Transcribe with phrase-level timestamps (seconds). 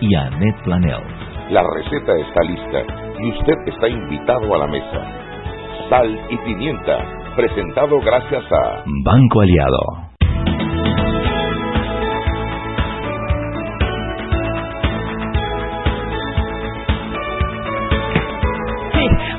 [0.00, 1.50] y Annette Planels.
[1.50, 2.82] La receta está lista
[3.20, 5.00] y usted está invitado a la mesa.
[5.88, 6.98] Sal y pimienta,
[7.36, 10.06] presentado gracias a Banco Aliado.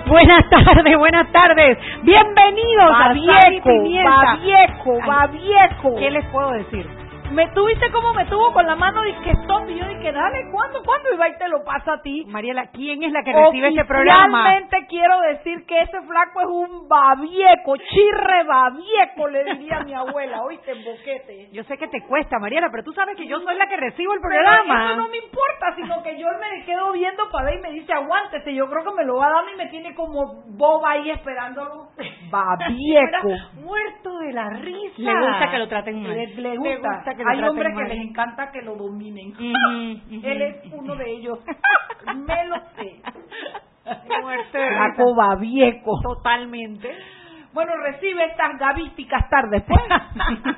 [0.07, 1.77] Buenas tardes, buenas tardes.
[2.03, 3.69] Bienvenidos a Viejo,
[4.05, 5.95] Babieco, Babieco.
[5.99, 7.06] ¿Qué les puedo decir?
[7.31, 9.69] Me tuviste como me tuvo con la mano y que stop.
[9.69, 10.81] Y yo dije, dale, ¿cuándo?
[10.83, 11.09] ¿Cuándo?
[11.13, 12.25] Y va y te lo pasa a ti.
[12.27, 14.43] Mariela, ¿quién es la que recibe este programa?
[14.43, 19.93] Realmente quiero decir que ese flaco es un babieco, chirre babieco, le diría a mi
[19.93, 20.41] abuela.
[20.43, 21.49] Oíste, en boquete.
[21.51, 24.13] Yo sé que te cuesta, Mariela, pero tú sabes que yo soy la que recibo
[24.13, 24.85] el Pero programa.
[24.91, 27.93] eso no me importa, sino que yo me quedo viendo para ver y me dice,
[27.93, 28.53] aguántese.
[28.53, 31.89] Yo creo que me lo va a dar y me tiene como boba ahí esperándolo.
[32.29, 33.29] Babieco.
[33.61, 34.93] Muerto de la risa.
[34.97, 36.11] Le gusta que lo traten mal.
[36.13, 36.71] Le, le gusta.
[36.89, 37.87] Le gusta que Hay hombres mal.
[37.87, 39.33] que les encanta que lo dominen.
[40.23, 41.39] Él es uno de ellos.
[42.15, 43.01] Me lo sé.
[44.51, 45.15] Flaco risa.
[45.15, 45.99] babieco.
[46.01, 46.89] Totalmente.
[47.53, 49.81] Bueno, recibe estas gavísticas tardes, pues.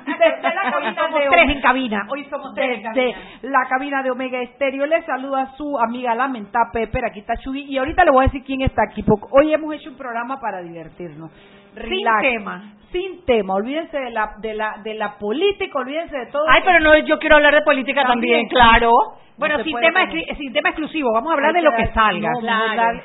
[0.06, 2.06] Desde la Hoy cabina somos de tres en cabina.
[2.10, 3.18] Hoy somos tres en cabina.
[3.42, 7.62] la cabina de Omega Estéreo le saluda a su amiga Lamenta Pepper, aquí está Chuy,
[7.72, 10.40] y ahorita le voy a decir quién está aquí, porque hoy hemos hecho un programa
[10.40, 11.30] para divertirnos.
[11.74, 12.62] Sin tema.
[12.92, 16.42] Sin tema, olvídense de la, de la, de la política, olvídense de todo.
[16.48, 18.48] Ay, pero no, yo quiero hablar de política también, También.
[18.48, 18.90] claro.
[19.38, 20.00] Bueno, se sin tema,
[20.36, 21.12] sin tema exclusivo.
[21.14, 22.30] Vamos a hablar de lo que salga.
[22.32, 23.00] no, Claro.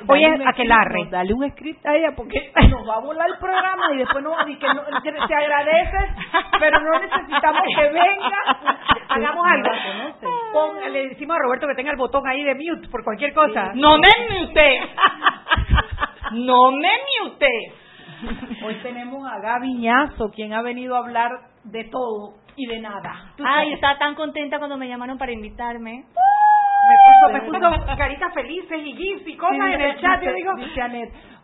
[0.48, 0.90] aquelarre.
[0.90, 3.98] script, no, Dale un script a ella porque nos va a volar el programa y
[3.98, 5.98] después no, y que no que se agradece,
[6.58, 8.76] pero no necesitamos que venga.
[9.08, 9.70] Hagamos algo.
[10.52, 13.70] Pon- le decimos a Roberto que tenga el botón ahí de mute por cualquier cosa.
[13.74, 14.08] No me
[14.40, 14.80] mute.
[16.32, 16.90] No me
[17.22, 17.48] mute.
[18.64, 21.30] Hoy tenemos a Gaviñazo, quien ha venido a hablar
[21.64, 23.34] de todo y de nada.
[23.44, 26.04] Ay, estaba tan contenta cuando me llamaron para invitarme.
[26.88, 30.22] Me puso, me puso caritas felices y gifs y cosas en el chat.
[30.22, 30.52] Yo digo,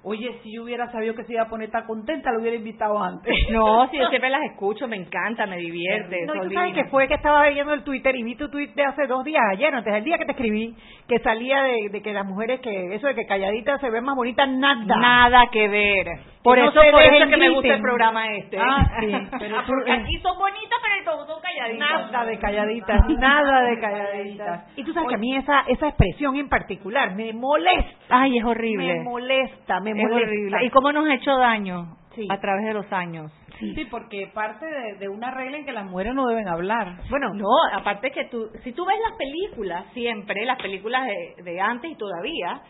[0.05, 3.03] oye, si yo hubiera sabido que se iba a poner tan contenta, lo hubiera invitado
[3.03, 3.33] antes.
[3.53, 6.25] No, si yo siempre las escucho, me encanta, me divierte.
[6.27, 8.69] No, y tú sabes que fue que estaba viendo el Twitter y vi tu tweet
[8.75, 10.75] de hace dos días, ayer, antes del día que te escribí,
[11.07, 14.17] que salía de, de que las mujeres, que eso de que calladitas se ven más
[14.17, 14.97] bonitas, nada.
[14.97, 16.07] Nada que ver.
[16.43, 18.59] Por eso por eso es que me gusta el programa este.
[18.59, 22.11] Ah, sí, pero Porque aquí son bonitas, pero son calladitas.
[22.11, 24.65] Nada de calladitas, nada de calladitas.
[24.77, 27.93] Y tú sabes que a mí esa, esa expresión en particular me molesta.
[28.09, 28.99] Ay, es horrible.
[28.99, 30.29] Me molesta, me es molesta.
[30.31, 30.65] horrible.
[30.65, 31.97] ¿Y cómo nos ha hecho daño?
[32.15, 32.27] Sí.
[32.31, 33.33] A través de los años.
[33.59, 36.99] Sí, porque parte de, de una regla en que las mujeres no deben hablar.
[37.09, 41.61] Bueno, No, aparte que tú, si tú ves las películas, siempre, las películas de, de
[41.61, 42.61] antes y todavía,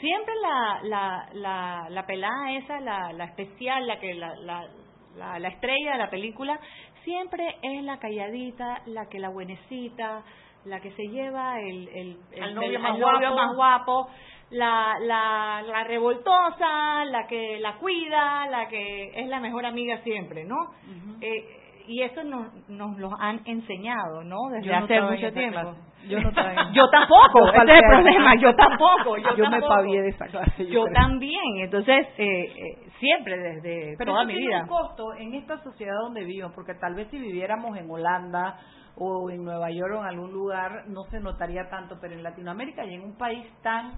[0.00, 4.64] siempre la, la, la, la pelada esa, la, la especial, la que la, la,
[5.16, 6.58] la, la estrella de la película,
[7.04, 10.22] siempre es la calladita, la que la buenecita,
[10.64, 13.36] la que se lleva el, el, el- novio el- más al novio guapo.
[13.36, 14.08] más guapo,
[14.50, 20.44] la, la, la revoltosa, la que la cuida, la que es la mejor amiga siempre,
[20.44, 20.56] ¿no?
[21.20, 21.56] Eh,
[21.86, 24.36] y eso nos, nos lo han enseñado, ¿no?
[24.52, 25.60] Desde Yo no hace en mucho tiempo.
[25.60, 25.80] clase.
[26.08, 26.30] Yo no
[26.72, 29.74] Yo tampoco, ese es el problema, yo tampoco, yo, Yo me tampoco.
[29.74, 30.66] pavié de esa clase.
[30.66, 34.62] Yo también, entonces eh, eh, siempre desde Pero toda mi tiene vida.
[34.62, 38.58] un costo en esta sociedad donde vivimos, porque tal vez si viviéramos en Holanda
[38.96, 42.84] o en Nueva York o en algún lugar no se notaría tanto, pero en Latinoamérica
[42.84, 43.92] y en un país tan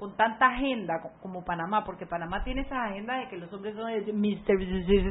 [0.00, 3.74] con tanta agenda co- como Panamá, porque Panamá tiene esa agenda de que los hombres
[3.76, 3.86] son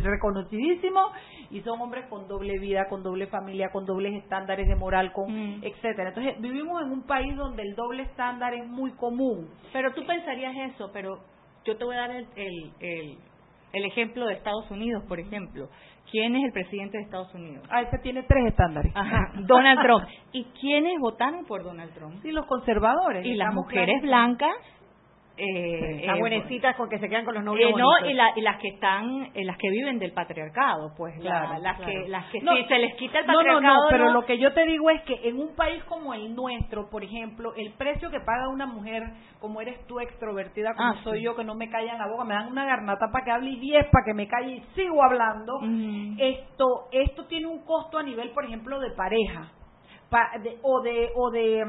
[0.04, 1.12] reconocidísimos
[1.52, 5.30] y son hombres con doble vida, con doble familia, con dobles estándares de moral, con
[5.32, 5.64] Mm.
[5.64, 6.10] etcétera.
[6.10, 9.48] Entonces vivimos en un país donde el doble estándar es muy común.
[9.74, 11.20] Pero tú pensarías eso, pero
[11.66, 13.18] yo te voy a dar el, el, el,
[13.74, 15.70] el ejemplo de Estados Unidos, por ejemplo.
[16.12, 17.64] ¿Quién es el presidente de Estados Unidos?
[17.70, 18.92] Ah, ese tiene tres estándares.
[18.96, 20.06] Ajá, Donald Trump.
[20.32, 22.16] ¿Y quiénes votaron por Donald Trump?
[22.24, 23.24] Sí, los conservadores.
[23.24, 24.50] Y las mujeres blancas.
[25.40, 28.34] Eh, las eh, buenecitas con que se quedan con los novios Eh, no, y, la-
[28.36, 31.92] y las que están, eh, las que viven del patriarcado, pues, la- Claro, las claro.
[32.04, 33.76] que, las que No, si se les quita el No, no, patriarcado.
[33.76, 36.36] no, pero no- lo que yo te digo es que en un país como el
[36.36, 39.04] nuestro, por ejemplo, el precio que paga una mujer,
[39.40, 41.24] como eres tú extrovertida, como Ah, soy sí.
[41.26, 43.60] yo, que no me callan la boca, me dan una garnata para que hable y
[43.60, 45.54] diez para que me calle y sigo hablando,
[46.18, 49.52] esto, esto tiene un costo a nivel, por ejemplo, de pareja,
[50.10, 51.64] pa- de- o de, o de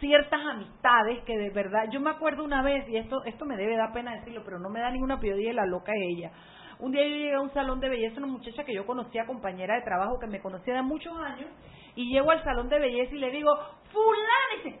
[0.00, 3.76] ciertas amistades que de verdad, yo me acuerdo una vez, y esto, esto me debe
[3.76, 6.30] dar pena decirlo, pero no me da ninguna dije, la loca es ella.
[6.78, 9.76] Un día yo llegué a un salón de belleza, una muchacha que yo conocía, compañera
[9.76, 11.48] de trabajo, que me conocía de muchos años,
[11.94, 13.50] y llego al salón de belleza y le digo,
[13.90, 14.80] fulana, y dice,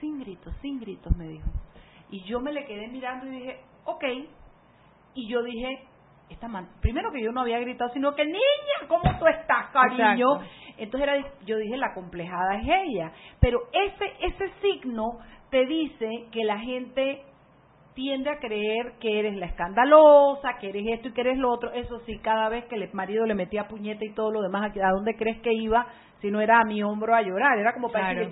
[0.00, 1.48] sin gritos, sin gritos, me dijo.
[2.10, 4.04] Y yo me le quedé mirando y dije, ok,
[5.14, 5.86] y yo dije,
[6.30, 10.40] esta man, primero que yo no había gritado, sino que niña, ¿cómo tú estás, cariño?
[10.84, 13.12] Entonces era, yo dije, la complejada es ella.
[13.40, 15.18] Pero ese, ese signo
[15.50, 17.22] te dice que la gente
[17.94, 21.70] tiende a creer que eres la escandalosa, que eres esto y que eres lo otro.
[21.72, 24.90] Eso sí, cada vez que el marido le metía puñete y todo lo demás, ¿a
[24.90, 25.86] dónde crees que iba
[26.20, 27.58] si no era a mi hombro a llorar?
[27.58, 28.30] Era como para Claro.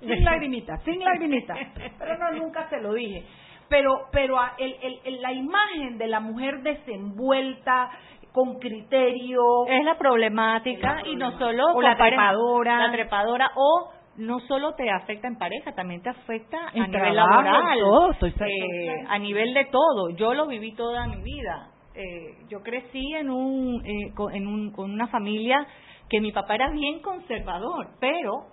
[0.00, 1.54] sin lagrimita, sin lagrimita.
[1.98, 3.24] Pero no, nunca se lo dije.
[3.66, 7.90] Pero, pero el, el- el- la imagen de la mujer desenvuelta,
[8.34, 12.88] con criterio, es la problemática Es la y no solo O la trepadora.
[12.88, 17.14] la trepadora o no solo te afecta en pareja, también te afecta En a nivel
[17.14, 20.10] laboral, todo, estoy eh, a nivel de todo.
[20.10, 21.70] Yo lo viví toda mi vida.
[21.94, 25.64] Eh, yo crecí en un, eh, con, en un, con una familia
[26.08, 28.46] que mi papá era bien conservador, pero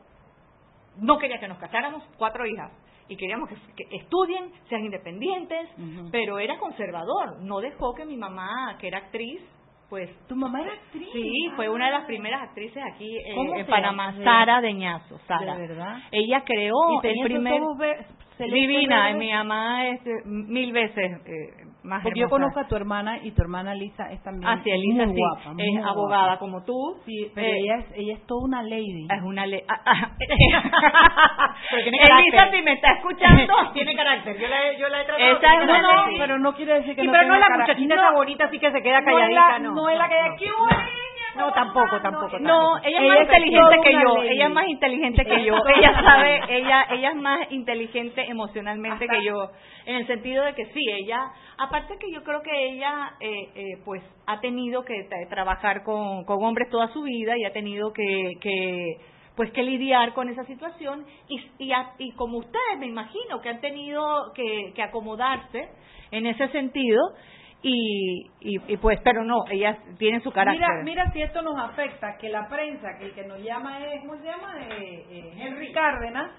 [0.97, 2.71] no quería que nos casáramos cuatro hijas
[3.07, 5.69] y queríamos que, que estudien, sean independientes,
[6.11, 7.41] pero era conservador.
[7.41, 9.41] No dejó que mi mamá, que era actriz,
[9.91, 11.09] pues tu mamá era actriz.
[11.11, 14.15] Sí, fue una de las primeras actrices aquí eh, ¿Cómo en Panamá?
[14.23, 15.57] Sara Deñazo, Sara.
[15.57, 15.97] ¿De verdad?
[16.13, 17.61] Ella creó Y el primer
[18.39, 22.41] divina, mi mamá es eh, mil veces eh, más Porque yo hermosa.
[22.43, 25.19] conozco a tu hermana y tu hermana Lisa es también Ah, sí, Elisa muy sí,
[25.19, 25.89] guapa, muy es guapa.
[25.89, 27.01] abogada como tú.
[27.05, 29.07] Sí, pero Eh, ella es ella es toda una lady.
[29.09, 30.11] es una le ah, ah.
[31.85, 34.37] Elisa, si me está escuchando, Tiene carácter.
[34.39, 35.31] Yo la, he- yo la he tratado.
[35.37, 37.49] Esa es una no, no, pero no quiere decir que Sí, no pero no tenga
[37.49, 39.71] la muchachita no, esa bonita así que se queda no es calladita, la, no.
[39.75, 40.15] no es la que.
[40.39, 40.87] ¡Qué buena!
[41.35, 44.15] No, tampoco, tampoco, No, ella es más inteligente que yo.
[44.17, 44.29] lady.
[44.29, 45.55] Ella es más inteligente que yo.
[45.77, 49.49] Ella sabe, ella, ella es más inteligente emocionalmente Hasta- que yo.
[49.85, 53.63] En el sentido de que sí, ella, aparte que yo creo que ella, eh, eh,
[53.85, 57.93] pues, ha tenido que tra- trabajar con, con hombres toda su vida y ha tenido
[57.93, 58.97] que, que
[59.35, 63.49] pues que lidiar con esa situación y, y, a- y como ustedes me imagino que
[63.49, 65.69] han tenido que, que acomodarse
[66.11, 66.99] en ese sentido
[67.63, 71.57] y, y, y pues pero no ellas tienen su carácter Mira, mira si esto nos
[71.59, 74.55] afecta, que la prensa, que el que nos llama es, ¿cómo se llama?
[74.59, 76.31] Eh, eh, Henry Cárdenas,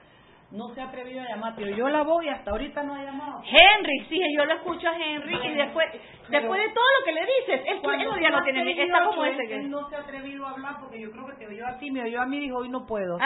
[0.50, 3.40] no se ha atrevido a llamar, pero yo la voy hasta ahorita no ha llamado.
[3.44, 5.86] Henry, sí, yo lo escucho a Henry y después,
[6.28, 9.46] después de todo lo que le dices, él, Cuando ya no tiene, está como ese
[9.46, 11.90] que no se ha atrevido a hablar porque yo creo que te oyó a ti,
[11.90, 13.18] me oyó a mí, dijo hoy no puedo.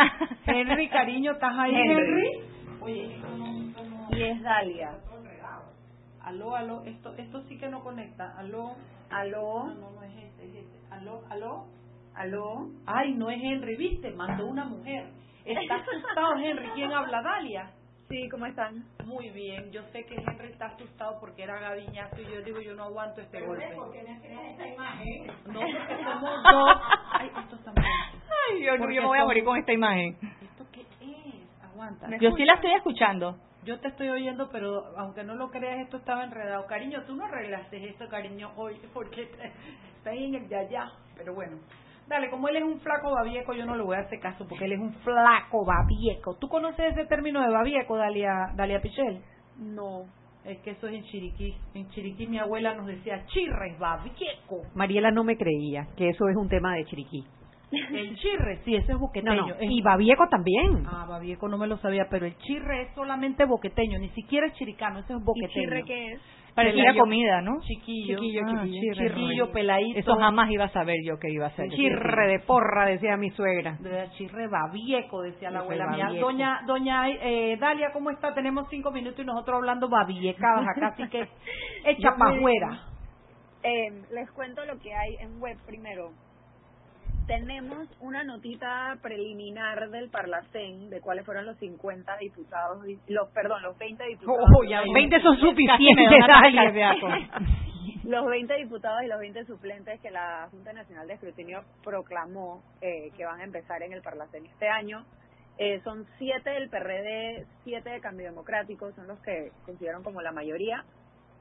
[0.47, 1.75] Henry, cariño, ¿estás ahí?
[1.75, 2.31] Henry.
[2.81, 4.17] Oye, esto no, esto no.
[4.17, 4.91] Y es Dalia.
[6.27, 8.37] Aló, aló, esto, esto sí que no conecta.
[8.37, 8.75] Aló.
[9.11, 10.79] Aló, No, no, no es este, es este.
[10.91, 11.67] Aló, aló.
[12.17, 12.69] aló.
[12.85, 15.07] Ay, no es Henry, viste, mandó una mujer.
[15.45, 16.69] Está asustado Henry.
[16.75, 17.23] ¿Quién habla?
[17.23, 17.71] Dalia.
[18.09, 18.85] Sí, ¿cómo están?
[19.05, 22.75] Muy bien, yo sé que Henry está asustado porque era gaviñazo y yo digo, yo
[22.75, 23.69] no aguanto este golpe.
[23.71, 24.05] No, porque
[26.05, 26.81] somos dos.
[27.13, 27.85] Ay, esto está mal.
[27.85, 30.17] Ay, yo, no, yo me voy a morir con esta imagen.
[30.43, 31.65] ¿Esto qué es?
[31.65, 32.09] Aguanta.
[32.21, 33.37] Yo sí la estoy escuchando.
[33.67, 36.67] Yo te estoy oyendo, pero aunque no lo creas, esto estaba enredado.
[36.67, 40.93] Cariño, tú no arreglaste esto, cariño, hoy, porque está ahí en el de allá.
[41.17, 41.59] Pero bueno,
[42.07, 44.67] dale, como él es un flaco babieco, yo no le voy a hacer caso, porque
[44.67, 46.37] él es un flaco babieco.
[46.37, 49.21] ¿Tú conoces ese término de babieco, Dalia, Dalia Pichel?
[49.59, 50.05] No.
[50.45, 51.57] Es que eso es en Chiriquí.
[51.75, 54.63] En Chiriquí mi abuela nos decía, chirres, babieco.
[54.77, 57.25] Mariela no me creía que eso es un tema de Chiriquí.
[57.73, 59.47] El chirre, sí, ese es boqueteño.
[59.49, 59.55] no.
[59.55, 60.85] Es- Y Babieco también.
[60.87, 64.53] Ah, babieco no me lo sabía, pero el chirre es solamente boqueteño, ni siquiera es
[64.55, 65.53] chiricano, ese es ¿Y boqueteño.
[65.53, 66.21] chirre qué es?
[66.55, 67.61] Parecía comida, ¿no?
[67.61, 69.99] Chiquillo, Chiquillo, ah, chiquillo, chirre, chiquillo, peladito.
[69.99, 71.69] Eso jamás iba a saber yo que iba a ser.
[71.71, 73.77] Chirre de porra, decía mi suegra.
[73.81, 76.09] De chirre babieco, decía la abuela mía.
[76.19, 78.33] Doña, doña eh, Dalia, ¿cómo está?
[78.33, 81.29] Tenemos cinco minutos y nosotros hablando babiecadas acá, así que
[81.85, 82.81] echa Yo pa' me- afuera.
[83.63, 86.13] Eh, les cuento lo que hay en web primero.
[87.27, 93.77] Tenemos una notita preliminar del Parlacén de cuáles fueron los 50 diputados, los perdón, los
[93.79, 94.49] 20 diputados.
[94.57, 96.07] Oh, ya 20 son suficientes.
[98.05, 103.11] Los 20 diputados y los 20 suplentes que la Junta Nacional de Escrutinio proclamó eh,
[103.17, 105.05] que van a empezar en el Parlacén este año.
[105.59, 110.31] Eh, son siete del PRD, siete de Cambio Democrático, son los que consideran como la
[110.31, 110.85] mayoría.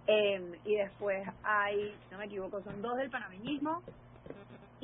[0.08, 3.84] Eh, y después hay, si no me equivoco, son dos del panameñismo.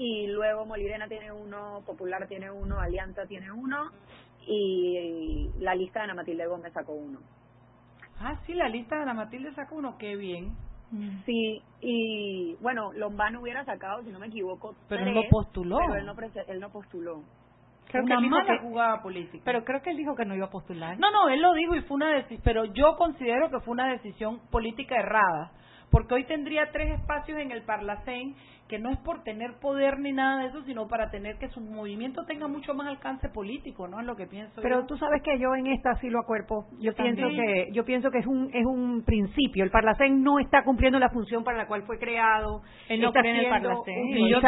[0.03, 3.91] Y luego Molirena tiene uno, Popular tiene uno, Alianza tiene uno.
[4.47, 7.19] Y la lista de Ana Matilde Gómez sacó uno.
[8.19, 10.55] Ah, sí, la lista de la Matilde sacó uno, qué bien.
[11.25, 15.77] Sí, y bueno, Lombano hubiera sacado, si no me equivoco, Pero él tres, no postuló.
[15.77, 16.15] Pero él no,
[16.47, 17.23] él no postuló.
[17.87, 19.43] Creo una mala que- jugada política.
[19.45, 20.97] Pero creo que él dijo que no iba a postular.
[20.99, 23.87] No, no, él lo dijo y fue una decisión, pero yo considero que fue una
[23.91, 25.51] decisión política errada,
[25.91, 28.35] porque hoy tendría tres espacios en el Parlacén
[28.67, 31.59] que no es por tener poder ni nada de eso, sino para tener que su
[31.59, 33.99] movimiento tenga mucho más alcance político, ¿no?
[33.99, 34.61] Es lo que pienso.
[34.61, 34.85] Pero yo.
[34.87, 36.67] tú sabes que yo en esta sí lo acuerpo.
[36.79, 37.45] Yo pienso también.
[37.45, 39.65] que yo pienso que es un es un principio.
[39.65, 42.61] El Parlacén no está cumpliendo la función para la cual fue creado.
[42.87, 44.03] Él no está cree en el siendo Parlacén.
[44.09, 44.41] Utilizado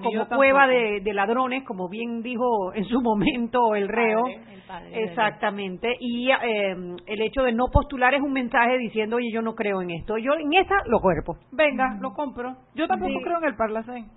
[0.02, 4.22] como cueva de, de ladrones, como bien dijo en su momento el reo.
[4.22, 5.96] padre, el padre de- Exactamente.
[6.00, 6.74] Y eh,
[7.06, 10.18] el hecho de no postular es un mensaje diciendo, oye, yo no creo en esto.
[10.18, 11.36] Yo en esa lo cuerpo.
[11.52, 12.56] Venga, lo compro.
[12.74, 13.24] Yo tampoco Sí.
[13.24, 14.10] creo en el Parlacén.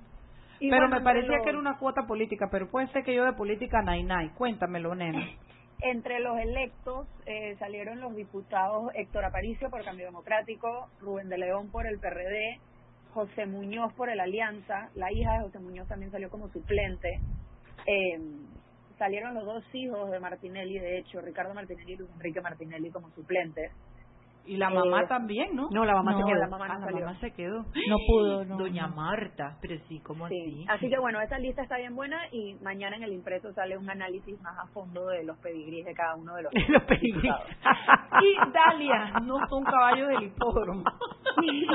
[0.60, 3.14] Y pero bueno, me parecía que era los- una cuota política, pero puede ser que
[3.14, 4.30] yo de política nay nay.
[4.38, 5.20] Cuéntamelo, nena.
[5.82, 11.70] Entre los electos eh, salieron los diputados Héctor Aparicio por Cambio Democrático, Rubén de León
[11.72, 12.60] por el PRD,
[13.14, 17.20] José Muñoz por el Alianza, la hija de José Muñoz también salió como suplente.
[17.86, 18.20] Eh,
[18.98, 23.10] salieron los dos hijos de Martinelli, de hecho, Ricardo Martinelli y Luis Enrique Martinelli como
[23.10, 23.72] suplentes.
[24.46, 25.70] Y la mamá Eh, también, ¿no?
[25.72, 26.40] No, la mamá se No, quedó.
[26.40, 27.60] la mamá no Ah, la mamá se quedó.
[27.88, 28.58] No pudo, no.
[28.58, 30.36] Doña Marta, pero sí, ¿cómo Sí.
[30.42, 30.66] así?
[30.70, 33.90] Así que bueno, esa lista está bien buena y mañana en el impreso sale un
[33.90, 37.48] análisis más a fondo de los pedigríes de cada uno de los, Los diputados.
[38.22, 40.84] Y Dalia, no son caballos del hipódromo.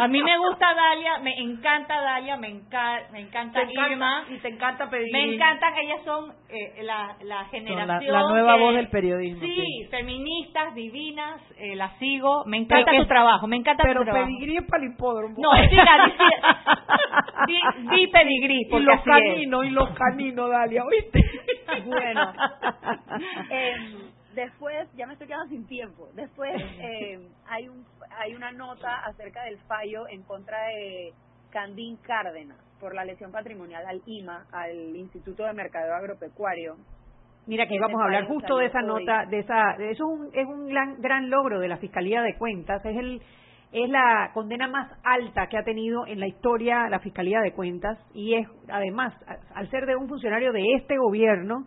[0.01, 4.25] A mí me gusta Dalia, me encanta Dalia, me, enca- me encanta Te encanta- Irma.
[4.31, 5.13] y te encanta pedir.
[5.13, 8.13] Me encantan, ellas son eh, la, la generación.
[8.13, 9.89] la nueva que- voz del periodismo, Sí, sí.
[9.91, 12.45] feministas, divinas, eh, las sigo.
[12.47, 14.27] Me encanta Pero tu trabajo, me encanta Pero tu trabajo.
[14.27, 15.35] pedigrí es para el hipódromo.
[15.39, 15.77] No, es di,
[17.47, 17.61] di,
[17.97, 19.17] di pedigrí, y porque los así es.
[19.17, 21.25] caninos, y los caninos, Dalia, ¿oíste?
[21.85, 22.33] Bueno,
[23.51, 23.99] em,
[24.35, 26.09] después, ya me estoy quedando sin tiempo.
[26.15, 26.51] Después
[26.81, 27.85] em, hay un
[28.19, 31.13] hay una nota acerca del fallo en contra de
[31.51, 36.77] Candín Cárdenas por la lesión patrimonial al IMA, al Instituto de Mercadeo Agropecuario.
[37.49, 40.29] Mira que íbamos a hablar justo de esa nota, de esa, de eso es un,
[40.35, 43.23] es un gran, gran logro de la Fiscalía de Cuentas, es el
[43.73, 47.99] es la condena más alta que ha tenido en la historia la Fiscalía de Cuentas
[48.13, 49.15] y es además
[49.55, 51.67] al ser de un funcionario de este gobierno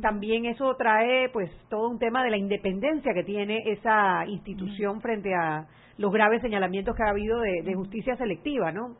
[0.00, 5.32] también eso trae pues todo un tema de la independencia que tiene esa institución frente
[5.34, 5.66] a
[5.96, 8.96] los graves señalamientos que ha habido de, de justicia selectiva, ¿no?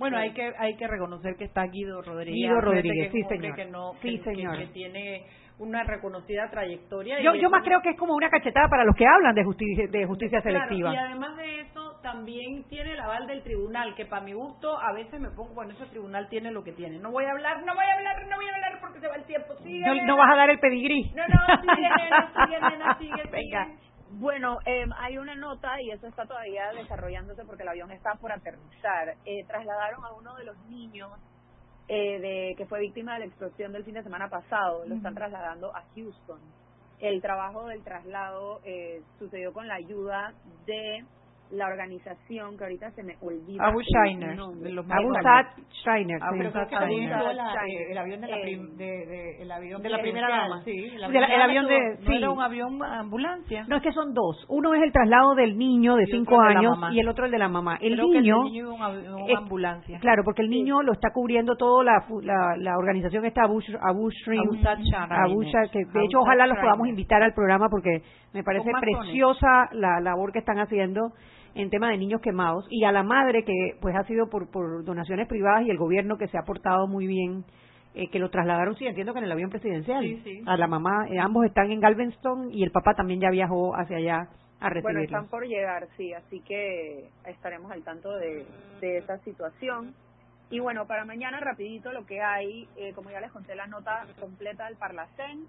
[0.00, 2.34] Bueno, hay que hay que reconocer que está Guido Rodríguez.
[2.34, 3.54] Guido Rodríguez, que sí, señor.
[3.54, 4.56] Que no, Sí, que- señor.
[4.58, 5.26] Que, que tiene
[5.58, 7.20] una reconocida trayectoria.
[7.20, 9.44] Yo, y yo más creo que es como una cachetada para los que hablan de
[9.44, 10.94] justicia, de justicia Claro, selectiva.
[10.94, 14.94] y además de eso, también tiene el aval del tribunal, que para mi gusto a
[14.94, 16.98] veces me pongo, bueno, ese tribunal tiene lo que tiene.
[16.98, 19.16] No voy a hablar, no voy a hablar, no voy a hablar porque se va
[19.16, 19.54] el tiempo.
[19.62, 21.12] Sigue, No, no vas a dar el pedigrí.
[21.14, 23.68] No, no, sigue, nena, sigue, nena, sigue, Venga.
[24.12, 28.32] Bueno, eh, hay una nota y eso está todavía desarrollándose porque el avión está por
[28.32, 29.14] aterrizar.
[29.24, 31.10] Eh, trasladaron a uno de los niños
[31.92, 34.84] eh, de que fue víctima de la explosión del fin de semana pasado.
[34.86, 36.40] Lo están trasladando a Houston.
[37.00, 40.34] El trabajo del traslado eh, sucedió con la ayuda
[40.66, 41.04] de
[41.52, 43.64] la organización que ahorita se me olvida.
[43.66, 44.64] Abu Shiner, Abu
[45.82, 46.20] Shiner.
[47.90, 50.62] el avión de la, prim- de, de- el avión de la primera dama.
[50.64, 52.16] Sí, el De la- el avión de- ¿No sí.
[52.16, 53.64] era un avión ambulancia?
[53.68, 54.44] No, es que son dos.
[54.48, 57.48] Uno es el traslado del niño de cinco años y el otro el de la
[57.48, 57.76] mamá.
[57.80, 59.98] El Creo que el niño, un eh, ambulancia.
[60.00, 63.60] claro, porque el niño lo está cubriendo todo la, fu- la, la organización esta Abu,
[63.80, 64.40] Abu Shrim,
[65.10, 65.70] Abu Shiner.
[65.70, 68.02] Que de hecho ojalá los podamos invitar al programa porque
[68.32, 71.12] me parece preciosa la labor que están haciendo
[71.60, 74.84] en tema de niños quemados y a la madre que pues ha sido por, por
[74.84, 77.44] donaciones privadas y el gobierno que se ha portado muy bien
[77.94, 80.42] eh, que lo trasladaron sí entiendo que en el avión presidencial Sí, sí.
[80.46, 83.96] a la mamá eh, ambos están en Galveston y el papá también ya viajó hacia
[83.98, 84.28] allá
[84.60, 88.44] a Bueno, recibirlos están por llegar, sí, así que estaremos al tanto de,
[88.80, 89.94] de esa situación.
[90.50, 94.04] Y bueno, para mañana rapidito lo que hay, eh, como ya les conté la nota
[94.20, 95.46] completa del Parlacén,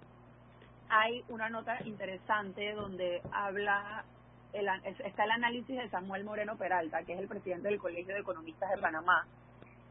[0.88, 4.04] hay una nota interesante donde habla,
[4.52, 4.68] el,
[5.04, 8.70] está el análisis de Samuel Moreno Peralta, que es el presidente del Colegio de Economistas
[8.70, 9.26] de Panamá,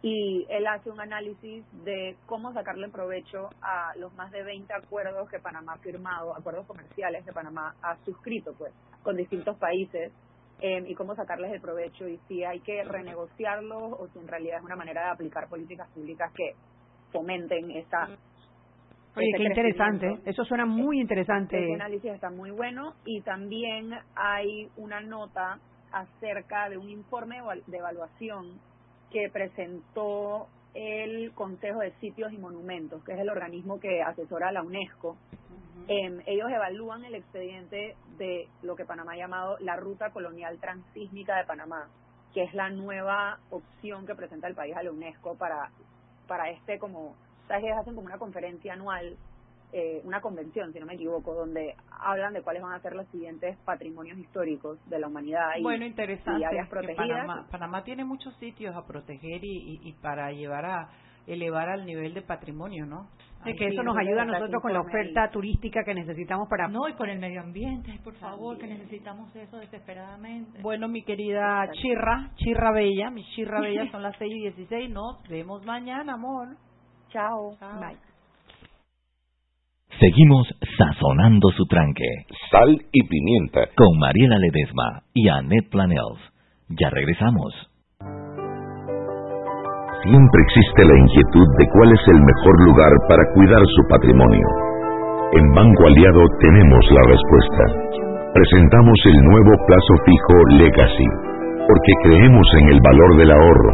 [0.03, 5.29] y él hace un análisis de cómo sacarle provecho a los más de 20 acuerdos
[5.29, 10.11] que Panamá ha firmado, acuerdos comerciales que Panamá ha suscrito, pues, con distintos países,
[10.59, 14.59] eh, y cómo sacarles el provecho y si hay que renegociarlos o si en realidad
[14.59, 16.55] es una manera de aplicar políticas públicas que
[17.11, 18.09] fomenten esa
[19.15, 20.07] Oye, ese qué interesante.
[20.29, 21.57] Eso suena muy interesante.
[21.63, 25.59] Ese análisis está muy bueno y también hay una nota
[25.91, 28.59] acerca de un informe de eval- de evaluación
[29.11, 34.51] que presentó el Consejo de Sitios y Monumentos, que es el organismo que asesora a
[34.53, 35.17] la UNESCO.
[35.89, 41.35] Em, ellos evalúan el expediente de lo que Panamá ha llamado la Ruta Colonial Transísmica
[41.37, 41.89] de Panamá,
[42.33, 45.69] que es la nueva opción que presenta el país a la UNESCO para,
[46.27, 47.15] para este como,
[47.51, 49.17] hacen como una conferencia anual
[49.73, 53.07] eh, una convención, si no me equivoco, donde hablan de cuáles van a ser los
[53.07, 56.41] siguientes patrimonios históricos de la humanidad y, bueno, interesante.
[56.41, 57.07] y áreas que protegidas.
[57.07, 60.89] Panamá, Panamá tiene muchos sitios a proteger y, y, y para llevar a
[61.25, 63.07] elevar al nivel de patrimonio, ¿no?
[63.43, 65.05] Ay, que sí, eso nos ayuda a nosotros con la informe ahí.
[65.07, 68.79] oferta turística que necesitamos para No, y con el medio ambiente, por favor, que También.
[68.81, 70.61] necesitamos eso desesperadamente.
[70.61, 75.23] Bueno, mi querida Chirra, Chirra Bella, mi Chirra Bella son las 6 y 16, nos
[75.29, 76.57] vemos mañana, amor.
[77.11, 77.51] Chao.
[77.79, 77.97] Bye.
[79.99, 82.07] Seguimos sazonando su tranque
[82.49, 83.67] Sal y pimienta.
[83.75, 86.19] con Mariela Ledesma y Annette Planels.
[86.69, 87.53] Ya regresamos.
[90.03, 94.47] Siempre existe la inquietud de cuál es el mejor lugar para cuidar su patrimonio.
[95.33, 97.63] En Banco Aliado tenemos la respuesta.
[98.33, 101.09] Presentamos el nuevo plazo fijo Legacy,
[101.67, 103.73] porque creemos en el valor del ahorro,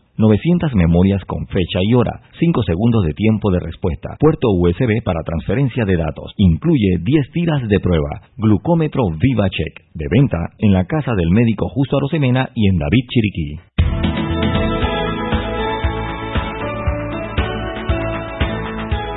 [0.17, 5.23] 900 memorias con fecha y hora, 5 segundos de tiempo de respuesta, puerto USB para
[5.23, 11.13] transferencia de datos, incluye 10 tiras de prueba, glucómetro VivaCheck, de venta en la casa
[11.15, 13.71] del médico Justo Arosemena y en David Chiriquí.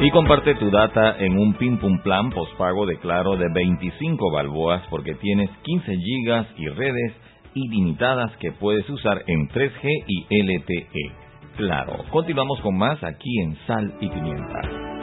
[0.01, 4.83] Y comparte tu data en un Pim Pum Plan postpago de Claro de 25 balboas
[4.91, 7.15] porque tienes 15 gigas y redes
[7.55, 11.13] ilimitadas que puedes usar en 3G y LTE.
[11.57, 14.94] Claro, continuamos con más aquí en Sal y Pimienta.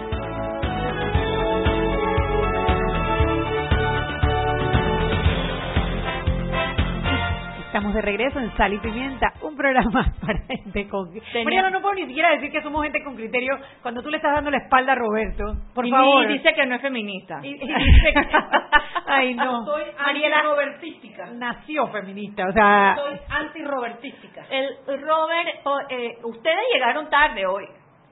[7.82, 11.10] Estamos de regreso en Sal y Pimienta, un programa para gente con...
[11.44, 14.36] Mariana, no puedo ni siquiera decir que somos gente con criterio cuando tú le estás
[14.36, 15.56] dando la espalda a Roberto.
[15.74, 16.30] Por y favor.
[16.30, 17.39] y dice que no es feminista.
[17.41, 18.38] Y- y dice que-
[19.08, 19.65] Ay, no.
[19.65, 21.26] Soy Mariela robertística.
[21.34, 22.96] nació feminista, o sea...
[23.00, 24.46] Soy anti-robertística.
[24.52, 24.67] El
[25.02, 25.50] Robert,
[25.89, 27.65] eh, ustedes llegaron tarde hoy.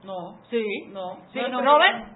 [0.04, 1.20] No, sí, no.
[1.32, 2.08] Sí, no, no, Robert.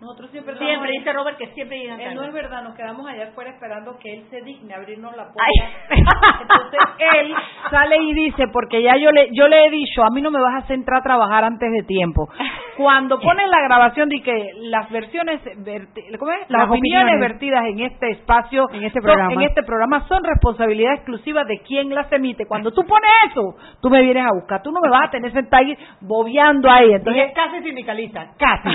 [0.00, 2.14] Nosotros siempre Siempre, dice Robert que siempre llegan tarde.
[2.14, 5.24] no es verdad, nos quedamos allá afuera esperando que él se digne a abrirnos la
[5.32, 6.12] puerta.
[6.42, 6.80] Entonces
[7.18, 7.34] él
[7.70, 10.40] sale y dice, porque ya yo le yo le he dicho, a mí no me
[10.40, 12.28] vas a hacer entrar a trabajar antes de tiempo.
[12.76, 16.40] Cuando ponen la grabación de que las versiones, verti- ¿cómo es?
[16.50, 17.20] Las, Las opiniones, opiniones.
[17.20, 19.32] vertidas en este espacio, En este son- programa.
[19.32, 22.44] en este programa son responsabilidad exclusiva de quien las emite.
[22.46, 25.32] Cuando tú pones eso, tú me vienes a buscar, tú no me vas a tener
[25.32, 26.90] sentada ahí bobeando ahí.
[26.90, 28.26] Y Entonces, es casi sindicalista.
[28.38, 28.68] casi.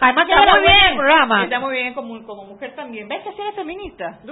[0.00, 0.34] Además que
[0.68, 1.44] bien buena el programa.
[1.44, 3.08] Está muy bien como, como mujer también.
[3.08, 4.18] ¿Ves que sí eres feminista?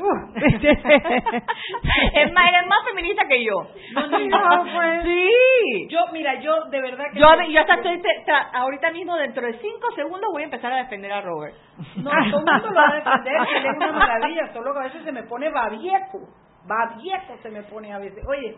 [2.14, 3.54] Es más, eres más feminista que yo.
[3.94, 5.02] No, no, no, pues.
[5.04, 5.88] Sí.
[5.88, 7.18] Yo, mira, yo de verdad que...
[7.20, 10.76] Yo, yo hasta estoy, tra- ahorita mismo, dentro de cinco segundos, voy a empezar a
[10.78, 11.54] defender a Robert.
[11.96, 14.84] No, todo el mundo lo va a defender, él es una maravilla, solo que a
[14.84, 16.20] veces se me pone babieco,
[16.66, 18.24] babieco se me pone a veces.
[18.26, 18.56] Oye,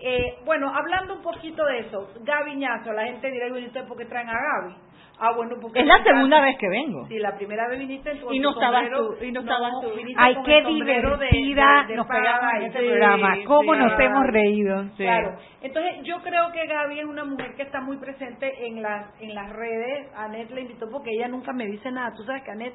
[0.00, 4.04] eh, bueno, hablando un poquito de eso, Gaviñazo, la gente dirá, ¿y usted por qué
[4.06, 4.76] traen a Gaby?
[5.20, 5.80] Ah, bueno, porque...
[5.80, 7.06] Es la segunda vez que vengo.
[7.08, 9.90] Sí, la primera vez viniste en tu Y no estabas tú, y no estabas tú.
[9.96, 13.34] viniste Ay, qué de- divertida de- de nos Paga pegamos en y- este programa.
[13.46, 14.84] ¿Cómo sí, nos hemos reído?
[14.96, 15.38] Claro.
[15.60, 19.34] Entonces, yo creo que Gaby es una mujer que está muy presente en las en
[19.34, 20.06] las redes.
[20.16, 22.12] Anet la invitó porque ella nunca me dice nada.
[22.16, 22.74] Tú sabes que Anet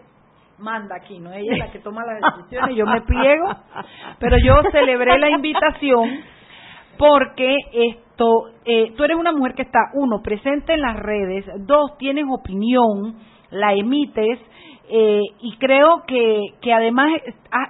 [0.60, 1.32] manda aquí, ¿no?
[1.32, 3.48] Ella es la que toma las decisiones, yo me pliego.
[4.20, 6.10] Pero yo celebré la invitación
[6.98, 7.56] porque
[8.66, 13.16] eh, tú eres una mujer que está, uno, presente en las redes, dos, tienes opinión,
[13.52, 14.40] la emites,
[14.90, 17.12] eh, y creo que, que además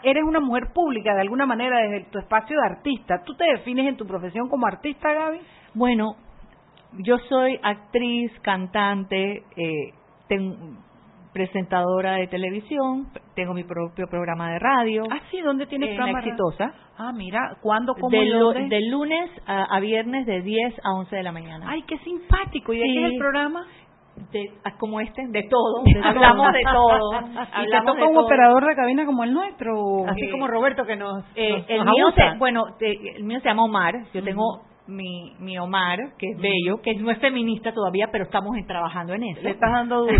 [0.03, 3.23] eres una mujer pública de alguna manera desde tu espacio de artista.
[3.23, 5.39] ¿Tú te defines en tu profesión como artista, Gaby?
[5.73, 6.15] Bueno,
[6.99, 9.93] yo soy actriz, cantante, eh,
[10.27, 10.77] ten-
[11.33, 15.03] presentadora de televisión, tengo mi propio programa de radio.
[15.11, 16.19] Ah, sí, ¿dónde tienes en cámara?
[16.25, 16.71] Exitosa.
[16.97, 18.67] Ah, mira, ¿cuándo, cómo de, dónde?
[18.69, 21.65] de lunes a, a viernes de 10 a 11 de la mañana.
[21.69, 22.71] Ay, qué simpático.
[22.73, 23.65] ¿Y de qué es el programa?
[24.31, 25.81] De- ah, como este, de todo.
[25.83, 26.03] De todo.
[26.09, 27.11] Hablamos de todo.
[27.65, 28.25] ¿Y te toca un todo.
[28.25, 29.73] operador de cabina como el nuestro?
[30.07, 33.23] Así Eh, como Roberto que nos, Eh, nos- el nos mío se, bueno, te- el
[33.23, 33.95] mío se llama Omar.
[34.13, 38.51] Yo tengo mi, mi Omar, que es bello, que no es feminista todavía, pero estamos
[38.67, 39.41] trabajando en eso.
[39.41, 40.13] Le estás dando duro.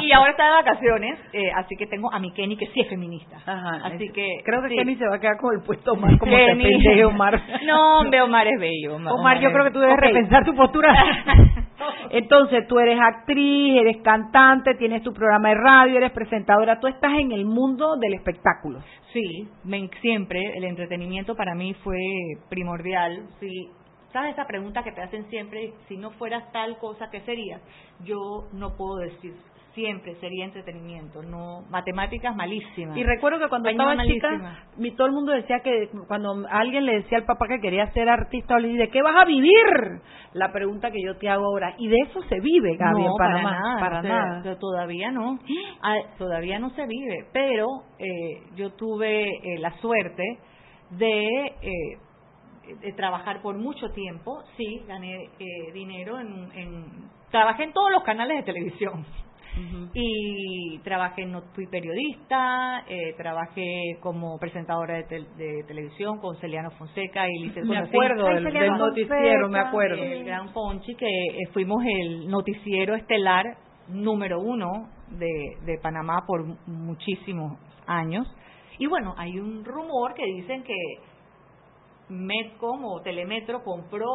[0.00, 2.88] y ahora está de vacaciones, eh, así que tengo a mi Kenny, que sí es
[2.88, 3.36] feminista.
[3.44, 4.76] Ajá, así es- que Creo que sí.
[4.76, 7.40] Kenny se va a quedar con el puesto Omar, como te Omar.
[7.66, 8.96] No, hombre, Omar es bello.
[8.96, 10.94] Omar, Omar, yo creo que tú debes repensar tu postura.
[12.10, 17.12] Entonces, tú eres actriz, eres cantante, tienes tu programa de radio, eres presentadora, tú estás
[17.18, 18.80] en el mundo del espectáculo.
[19.16, 21.96] Sí, me- siempre el entretenimiento para mí fue
[22.50, 23.26] primordial.
[23.40, 23.70] Sí,
[24.12, 25.72] ¿Sabes esa pregunta que te hacen siempre?
[25.88, 27.62] Si no fueras tal cosa, ¿qué serías?
[28.04, 29.34] Yo no puedo decir.
[29.76, 32.96] Siempre sería entretenimiento, no matemáticas malísimas.
[32.96, 34.64] Y recuerdo que cuando Español estaba chica, malísima.
[34.78, 38.08] mi, todo el mundo decía que cuando alguien le decía al papá que quería ser
[38.08, 39.52] artista, le ¿de qué vas a vivir?
[40.32, 41.74] La pregunta que yo te hago ahora.
[41.78, 44.42] Y de eso se vive, Gaby, no, para nada, Para nada.
[44.42, 45.38] sea, todavía no,
[45.82, 47.66] Ah, todavía no se vive, pero
[47.98, 50.22] eh, yo tuve eh, la suerte
[50.90, 51.98] de, eh,
[52.80, 56.84] de trabajar por mucho tiempo, sí, gané eh, dinero en, en,
[57.30, 59.04] trabajé en todos los canales de televisión.
[59.94, 66.70] Y trabajé, no fui periodista, eh, trabajé como presentadora de, tel- de televisión con Celiano
[66.72, 70.02] Fonseca y Lice Me acuerdo del, del noticiero, me acuerdo.
[70.02, 73.44] el Gran Ponchi, que eh, fuimos el noticiero estelar
[73.88, 78.26] número uno de, de Panamá por mu- muchísimos años.
[78.78, 80.74] Y bueno, hay un rumor que dicen que
[82.08, 84.06] Metcom o Telemetro compró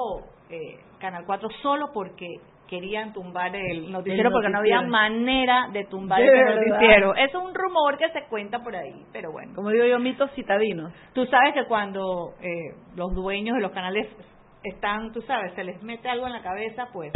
[0.49, 2.27] eh, Canal 4 solo porque
[2.71, 6.55] querían tumbar el noticiero El porque no había manera de tumbar verdad.
[6.55, 7.13] noticiero.
[7.15, 9.51] Es un rumor que se cuenta por ahí, pero bueno.
[9.53, 10.93] Como digo yo, mitos citadinos.
[11.13, 14.07] Tú sabes que cuando eh, los dueños de los canales
[14.63, 17.11] están, tú sabes, se les mete algo en la cabeza, pues.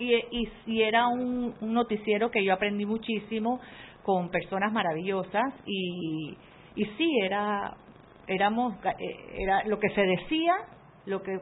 [0.00, 3.60] Y, y, y era un, un noticiero que yo aprendí muchísimo
[4.02, 6.36] con personas maravillosas y,
[6.74, 7.74] y sí, era,
[8.26, 10.52] éramos, eh, era lo que se decía,
[11.06, 11.38] lo que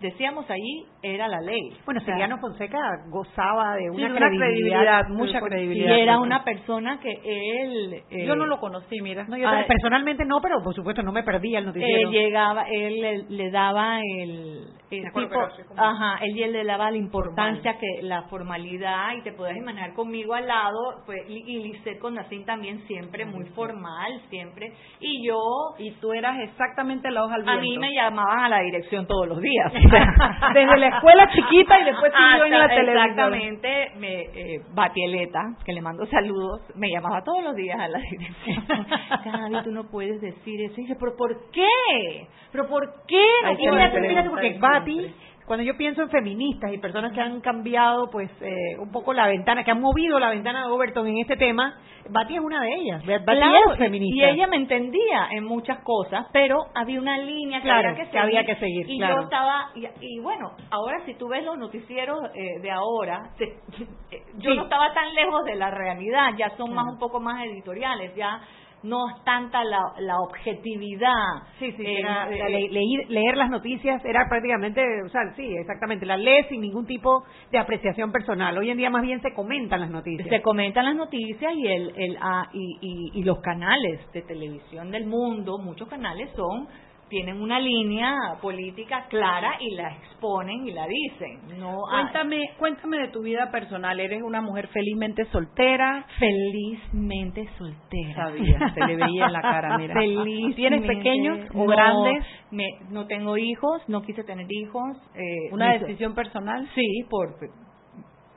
[0.00, 1.70] decíamos allí era la ley.
[1.84, 2.78] Bueno, O sea, Celiano Fonseca
[3.10, 5.96] gozaba de Sí, una, una credibilidad, mucha credibilidad.
[5.96, 8.02] y era una persona que él...
[8.10, 9.24] eh, Yo no lo conocí, mira.
[9.28, 12.10] No, yo Ah, personalmente no, pero por supuesto no me perdía el él noticiero.
[12.10, 15.38] llegaba, él le, le daba el, el tipo,
[15.76, 20.34] ajá, él, él le daba la importancia que la formalidad y te puedes imaginar conmigo
[20.34, 25.38] al lado, pues, y, y Lisette con Nacín también siempre muy formal, siempre, y yo,
[25.78, 27.62] Y tú eras exactamente la hoja al a viento.
[27.62, 29.71] mí me llamaban a la dirección todos los días.
[30.54, 32.98] Desde la escuela chiquita y después siguió en la televisión.
[33.08, 37.98] Exactamente, me, eh, Batieleta, que le mando saludos, me llamaba todos los días a la
[37.98, 38.64] dirección.
[39.24, 40.74] Gaby, tú no puedes decir eso.
[40.78, 42.26] Y dice, ¿pero por qué?
[42.50, 43.24] ¿Pero por qué?
[43.44, 44.58] Ay, No Fíjate, bueno, decir fíjate, eso?" porque.
[44.58, 45.14] Bati,
[45.46, 49.26] cuando yo pienso en feministas y personas que han cambiado pues eh, un poco la
[49.26, 51.74] ventana, que han movido la ventana de Overton en este tema,
[52.08, 53.02] Bati es una de ellas.
[53.02, 54.16] Claro, es feminista.
[54.16, 58.02] y ella me entendía en muchas cosas, pero había una línea que, Claro, había, que
[58.04, 59.16] que seguir, había que seguir, Y claro.
[59.16, 63.44] yo estaba, y, y bueno, ahora si tú ves los noticieros eh, de ahora, se-
[63.44, 64.56] eh, yo Sí.
[64.56, 68.40] no estaba tan lejos de la realidad, ya son más un poco más editoriales, ya
[68.84, 71.42] no es tanta la, la objetividad.
[71.58, 75.20] Sí, sí, Eh, era- eh, la- le- leer, leer las noticias era prácticamente, o sea,
[75.36, 78.56] sí, exactamente, las lees sin ningún tipo de apreciación personal.
[78.58, 80.28] Hoy en día más bien se comentan las noticias.
[80.28, 84.90] se comentan las noticias y el, el ah, y, y, y los canales de televisión
[84.90, 86.68] del mundo, muchos canales son
[87.12, 91.58] tienen una línea política clara y la exponen y la dicen.
[91.60, 94.00] No hay- Cuéntame, cuéntame de tu vida personal.
[94.00, 96.06] ¿Eres una mujer felizmente soltera?
[96.18, 98.14] felizmente soltera.
[98.28, 99.94] Sabía, se le veía en la cara, mira.
[99.94, 100.56] Feliz.
[100.56, 102.24] ¿Tienes pequeños o No, grandes?
[102.50, 104.96] Me, no tengo hijos, no quise tener hijos.
[105.14, 106.66] eh, ¿Una decisión personal?
[106.74, 107.36] Sí, por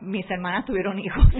[0.05, 1.25] mis hermanas tuvieron hijos.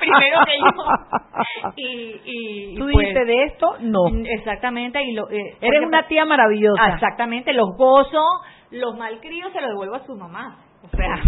[0.00, 1.72] Primero que yo.
[1.76, 3.76] Y, y ¿Tú pues, dijiste de esto?
[3.80, 4.00] No.
[4.24, 5.02] Exactamente.
[5.02, 6.94] Y lo, eh, Eres una tía maravillosa.
[6.94, 8.22] Exactamente, los gozo,
[8.70, 10.58] los malcríos se los devuelvo a su mamá.
[10.82, 11.20] O sea,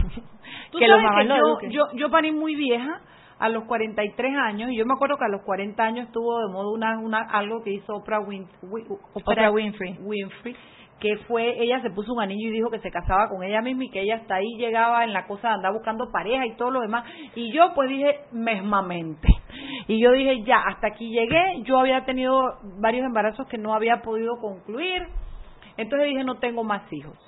[0.70, 3.00] Tú que los sabes mamás que yo, yo, yo parí muy vieja
[3.38, 6.52] a los 43 años y yo me acuerdo que a los 40 años estuvo de
[6.52, 9.96] moda una, una algo que hizo Oprah, Win- Wi- Oprah Winfrey.
[9.98, 10.54] Winfrey,
[11.00, 13.84] que fue ella se puso un anillo y dijo que se casaba con ella misma
[13.84, 16.70] y que ella hasta ahí llegaba en la cosa de andar buscando pareja y todo
[16.70, 17.04] lo demás.
[17.34, 19.28] Y yo pues dije mesmamente.
[19.88, 21.62] Y yo dije ya hasta aquí llegué.
[21.62, 25.02] Yo había tenido varios embarazos que no había podido concluir.
[25.76, 27.18] Entonces dije no tengo más hijos.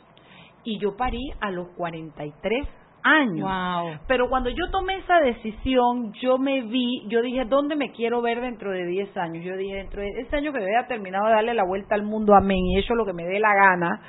[0.64, 2.68] Y yo parí a los 43
[3.04, 3.48] años.
[3.48, 3.98] Wow.
[4.06, 8.40] Pero cuando yo tomé esa decisión, yo me vi, yo dije, ¿dónde me quiero ver
[8.40, 9.44] dentro de 10 años?
[9.44, 12.34] Yo dije, dentro de ese año que haya terminado de darle la vuelta al mundo,
[12.34, 14.00] amén, y hecho lo que me dé la gana,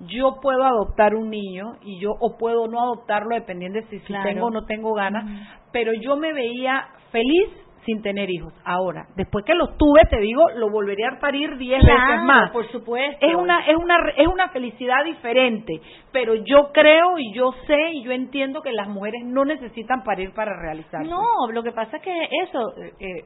[0.00, 4.06] yo puedo adoptar un niño y yo o puedo no adoptarlo dependiendo de si, si
[4.06, 4.28] Claro.
[4.28, 5.24] tengo o no tengo ganas,
[5.72, 7.48] pero yo me veía feliz
[7.84, 8.52] sin tener hijos.
[8.64, 12.50] Ahora, después que los tuve, te digo, lo volvería a parir 10 Claro, veces más.
[12.50, 13.26] por supuesto.
[13.26, 15.80] Es una es una es una felicidad diferente,
[16.12, 20.32] pero yo creo y yo sé y yo entiendo que las mujeres no necesitan parir
[20.32, 21.08] para realizarse.
[21.08, 23.24] No, lo que pasa es que eso, eh, eh,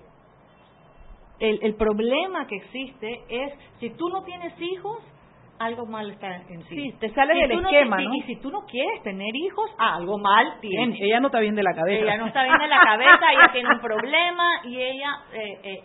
[1.41, 4.99] el, el problema que existe es, si tú no tienes hijos,
[5.59, 6.65] algo mal está en ti.
[6.69, 8.15] Sí, te sale Si del tú no esquema, te- ¿no?
[8.15, 11.01] Y si tú no quieres tener hijos, algo mal Bien, tienes.
[11.03, 12.03] ella no está bien de la cabeza.
[12.05, 15.11] Ella no está bien de la cabeza, ella tiene un problema y ella...
[15.33, 15.81] Eh, eh,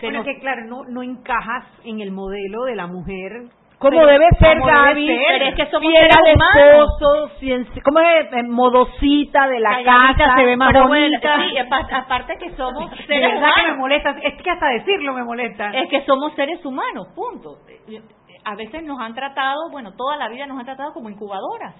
[0.00, 3.30] se Bueno, nos- que claro, no, no encajas en el modelo de la mujer.
[3.78, 5.18] Como Pero- debe ser, como debe Gaby, ser.
[5.28, 6.88] pero es que somos al humanos.
[7.00, 8.32] esposo, ¿cómo es?
[8.32, 11.36] Eh, Modosita de la calladita, casa, se ve más pero bonita.
[11.36, 13.78] bueno, Sí, apa- aparte que somos De seres verdad que me humanos.
[13.78, 15.70] molesta, es que hasta decirlo me molesta.
[15.74, 17.58] Es que somos seres humanos, punto.
[18.44, 21.74] A veces nos han tratado, bueno, toda la vida nos han tratado como incubadoras.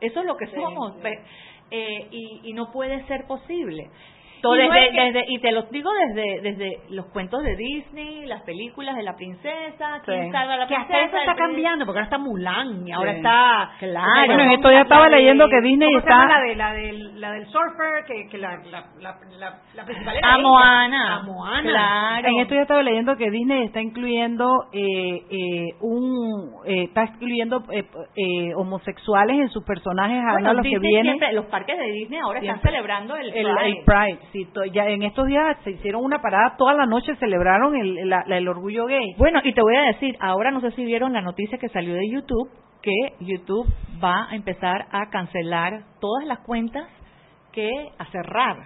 [0.00, 0.92] Eso es lo que somos.
[1.02, 1.24] Pe-
[1.72, 3.90] eh, y, y no puede ser posible.
[4.42, 7.42] Todo Y no desde, es que- desde- y te los digo desde desde los cuentos
[7.42, 10.32] de Disney, las películas de la princesa, quién Sí.
[10.32, 10.98] salva a la que princesa.
[11.04, 13.16] hasta eso está cambiando, porque ahora está Mulan y ahora Sí.
[13.18, 13.70] está...
[13.78, 14.26] Claro.
[14.26, 16.40] Bueno, en estos días estaba la de- leyendo que Disney ¿cómo se llama está- La,
[16.46, 20.34] de, la, del, la del surfer, que, que la, la, la, la, la principal era
[20.34, 20.38] A.
[20.38, 21.16] Moana.
[21.16, 21.62] A Moana.
[21.70, 22.28] Claro.
[22.28, 27.62] En esto yo estaba leyendo que Disney está incluyendo eh, eh, un eh, está incluyendo
[27.72, 27.84] eh,
[28.16, 32.20] eh, homosexuales en sus personajes ahora Bueno, los que vienen siempre- los parques de Disney
[32.20, 33.68] ahora están celebrando el, el, Pride.
[33.68, 34.18] el Pride.
[34.32, 38.08] Sí, to- ya en estos días se hicieron una parada toda la noche celebraron el,
[38.08, 39.14] la- la- el orgullo gay.
[39.18, 41.94] Bueno, y te voy a decir, ahora no sé si vieron la noticia que salió
[41.94, 42.48] de YouTube,
[42.82, 43.66] que YouTube
[44.02, 46.86] va a empezar a cancelar todas las cuentas
[47.52, 48.56] que a cerrar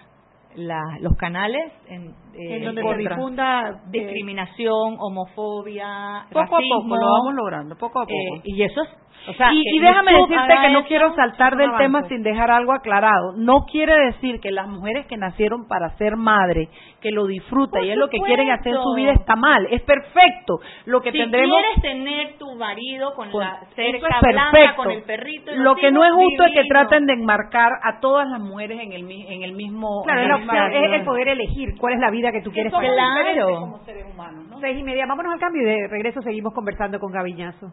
[0.56, 3.80] la- los canales en, eh, En donde se difunda...
[3.90, 8.12] discriminación, homofobia, Poco racismo, a poco lo vamos logrando, poco a poco.
[8.14, 8.88] eh, y eso es,
[9.26, 11.84] o sea, y, déjame decirte que no eso, quiero saltar del avance.
[11.84, 13.32] tema sin dejar algo aclarado.
[13.36, 16.68] No quiere decir que las mujeres que nacieron para ser madre,
[17.00, 19.66] que lo disfrutan Por y es lo que quieren hacer en su vida está mal.
[19.70, 20.58] Es perfecto.
[20.84, 24.76] Lo que si tendremos quieres tener tu marido con Pues, la eso cerca es perfecto.
[24.82, 28.00] con el perrito y Lo que no es justo es que traten de enmarcar a
[28.00, 30.02] todas las mujeres en el, mi- en el mismo.
[30.04, 32.92] Claro, en es, el poder elegir cuál es la vida que tú quieres tener.
[32.92, 33.60] Claro.
[33.60, 34.60] como seres humanos, ¿no?
[34.60, 37.72] Seis y media, vámonos al cambio y de regreso seguimos conversando con Gaviñazo.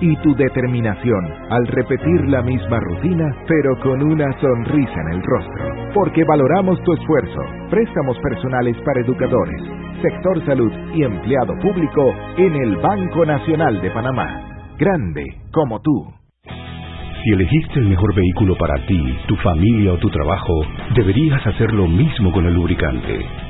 [0.00, 5.92] Y tu determinación al repetir la misma rutina, pero con una sonrisa en el rostro.
[5.94, 7.40] Porque valoramos tu esfuerzo.
[7.70, 9.62] Préstamos personales para educadores,
[10.02, 14.74] sector salud y empleado público en el Banco Nacional de Panamá.
[14.78, 16.06] Grande como tú.
[17.22, 21.86] Si elegiste el mejor vehículo para ti, tu familia o tu trabajo, deberías hacer lo
[21.86, 23.49] mismo con el lubricante.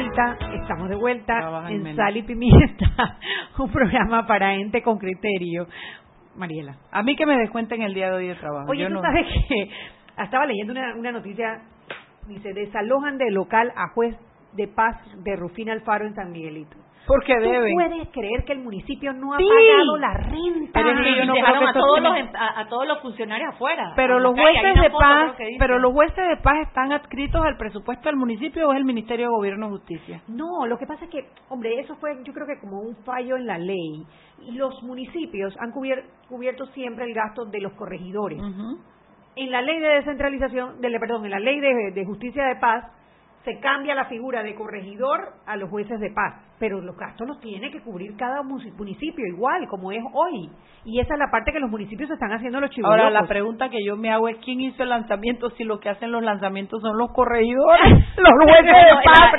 [0.00, 2.86] Vuelta, estamos de vuelta en Sal y Pimienta,
[3.58, 5.66] un programa para ente con criterio.
[6.36, 6.76] Mariela.
[6.92, 8.70] A mí que me descuenten el día de hoy de trabajo.
[8.70, 9.68] Oye, Yo tú no- sabes que
[10.22, 11.60] estaba leyendo una, una noticia,
[12.28, 14.16] dice, desalojan del local a juez
[14.54, 16.76] de paz de Rufina Alfaro en San Miguelito.
[17.10, 17.74] Porque ¿Tú deben.
[17.74, 19.44] puedes creer que el municipio no ha Sí.
[19.48, 20.70] pagado la renta?
[20.72, 23.54] Pero es que yo no dejaron a todos, los, em- a, a todos los funcionarios
[23.54, 23.92] afuera.
[23.96, 28.08] Pero los calle, jueces de paz, pero los jueces de paz están adscritos al presupuesto
[28.08, 30.22] del municipio o es el Ministerio de Gobierno y Justicia.
[30.28, 33.36] No, lo que pasa es que, hombre, eso fue yo creo que como un fallo
[33.36, 34.04] en la ley.
[34.52, 38.40] Los municipios han cubier- cubierto siempre el gasto de los corregidores.
[39.36, 42.84] En la ley de descentralización, de, perdón, en la ley de, de justicia de paz,
[43.44, 47.40] se cambia la figura de corregidor a los jueces de paz, pero los gastos los
[47.40, 50.50] tiene que cubrir cada municipio igual, como es hoy.
[50.84, 52.90] Y esa es la parte que los municipios están haciendo los chivos.
[52.90, 55.88] Ahora la pregunta que yo me hago es quién hizo el lanzamiento si lo que
[55.88, 57.80] hacen los lanzamientos son los corregidores,
[58.16, 59.32] los jueces de paz.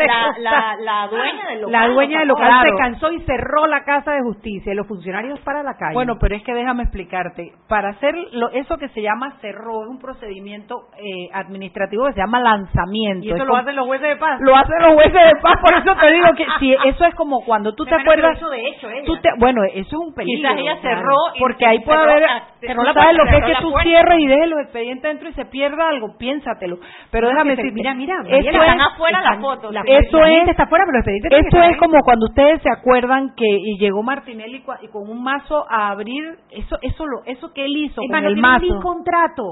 [0.79, 1.71] la, dueña del local.
[1.81, 2.69] La dueña del local Claro.
[2.71, 5.93] se cansó y cerró la casa de justicia y los funcionarios para la calle.
[5.93, 7.53] Bueno, pero es que déjame explicarte.
[7.67, 12.19] Para hacer lo, eso que se llama cerró es un procedimiento eh, administrativo que se
[12.19, 13.25] llama lanzamiento.
[13.25, 14.39] y eso Es lo hacen los jueces de paz.
[14.41, 17.41] Lo hacen los jueces de paz, por eso te digo que si eso es como
[17.45, 18.38] cuando tú te que acuerdas.
[18.38, 19.06] hizo de hecho ella.
[19.06, 20.49] tú te- bueno, eso es un peligro.
[20.49, 22.23] Quizás ella claro, cerró y porque ahí puede haber.
[22.62, 23.89] tú la sabes lo que es que tú puerta.
[23.89, 26.77] cierres y dejes los expedientes dentro y se pierda algo, piénsatelo.
[27.12, 29.73] Pero No, déjame que decirte, mira, mira, eso Mariela, es- están afuera las fotos.
[29.73, 29.84] la-.
[29.86, 32.62] Eso la es- gente está afuera, pero los expedientes que Esto es como cuando ustedes
[32.62, 37.23] se acuerdan que y llegó Martinelli y con un mazo a abrir eso eso lo
[37.25, 38.65] eso que él hizo Es con no el mazo.
[38.65, 39.43] ni contrato.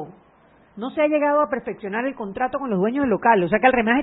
[0.80, 3.44] No se ha llegado a perfeccionar el contrato con los dueños del local.
[3.44, 3.98] O sea que al revés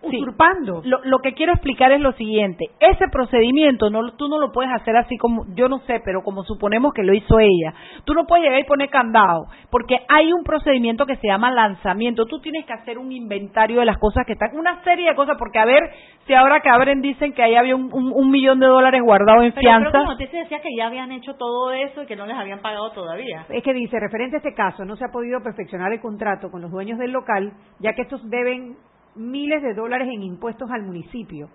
[0.00, 0.16] Sí.
[0.16, 0.80] usurpando.
[0.84, 2.66] Lo, lo que quiero explicar es lo siguiente.
[2.78, 6.44] Ese procedimiento no, tú no lo puedes hacer así como, yo no sé, pero como
[6.44, 7.74] suponemos que lo hizo ella.
[8.04, 12.26] Tú no puedes llegar y poner candado, porque hay un procedimiento que se llama lanzamiento.
[12.26, 15.36] Tú tienes que hacer un inventario de las cosas que están, una serie de cosas,
[15.36, 15.90] porque a ver
[16.28, 19.42] si ahora que abren dicen que ahí había un, un- un millón de dólares guardado
[19.42, 19.98] en Pero fianza.
[19.98, 22.92] la noticia decía que ya habían hecho todo eso y que no les habían pagado
[22.92, 23.46] todavía.
[23.48, 26.62] Es que dice, referente a este caso, no se ha podido perfeccionar el contrato con
[26.62, 28.76] los dueños del local, ya que estos deben
[29.18, 31.48] miles de dólares en impuestos al municipio.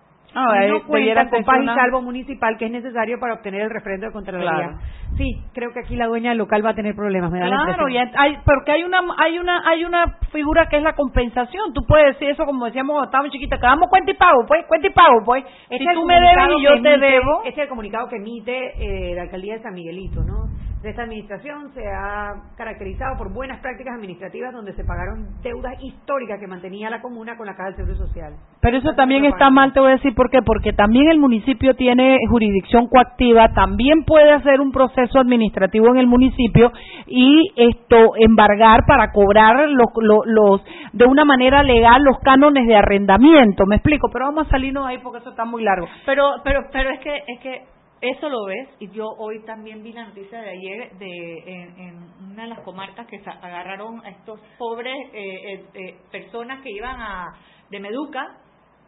[0.65, 4.07] y no cuentan con paz y salvo municipal que es necesario para obtener el refrendo
[4.07, 4.49] de Contraloría.
[4.51, 4.77] Claro.
[5.15, 7.85] Sí, creo que aquí la dueña local va a tener problemas, me da la Claro,
[8.17, 11.71] hay, porque hay una, hay una, hay una figura que es la compensación.
[11.73, 14.65] Tú puedes decir eso como decíamos cuando estábamos chiquitas, que damos cuenta y pago, pues,
[14.65, 15.43] cuenta y pago, pues.
[15.69, 17.37] Este si tú me debes y yo te emite- debo.
[17.45, 20.49] Este es el comunicado que emite eh, la alcaldía de San Miguelito, ¿no?
[20.83, 26.41] De esta administración se ha caracterizado por buenas prácticas administrativas donde se pagaron deudas históricas
[26.41, 28.33] que mantenía la comuna con la Caja del Seguro Social.
[28.61, 30.39] Pero eso también está mal, te voy a decir por qué.
[30.45, 36.07] Porque también el municipio tiene jurisdicción coactiva, también puede hacer un proceso administrativo en el
[36.07, 36.73] municipio
[37.07, 40.61] y esto embargar para cobrar los, los, los-
[40.91, 43.65] de una manera legal los cánones de arrendamiento.
[43.65, 45.87] Me explico, pero vamos a salirnos ahí porque eso está muy largo.
[46.05, 47.61] Pero, pero, pero es que, es que
[48.03, 51.95] eso lo ves y yo hoy también vi la noticia de ayer de en, en
[52.31, 56.99] una de las comarcas que agarraron a estos pobres eh, eh, eh, personas que iban
[56.99, 57.25] a
[57.69, 58.37] de Meduca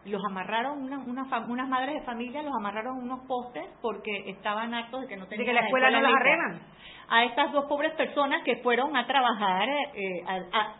[0.06, 5.02] los amarraron una, una unas madres de familia los amarraron unos postes porque estaban hartos
[5.02, 6.20] de que no tenían que la escuela no las lista.
[6.20, 6.62] arreglan.
[7.10, 10.76] a estas dos pobres personas que fueron a trabajar eh, a, a-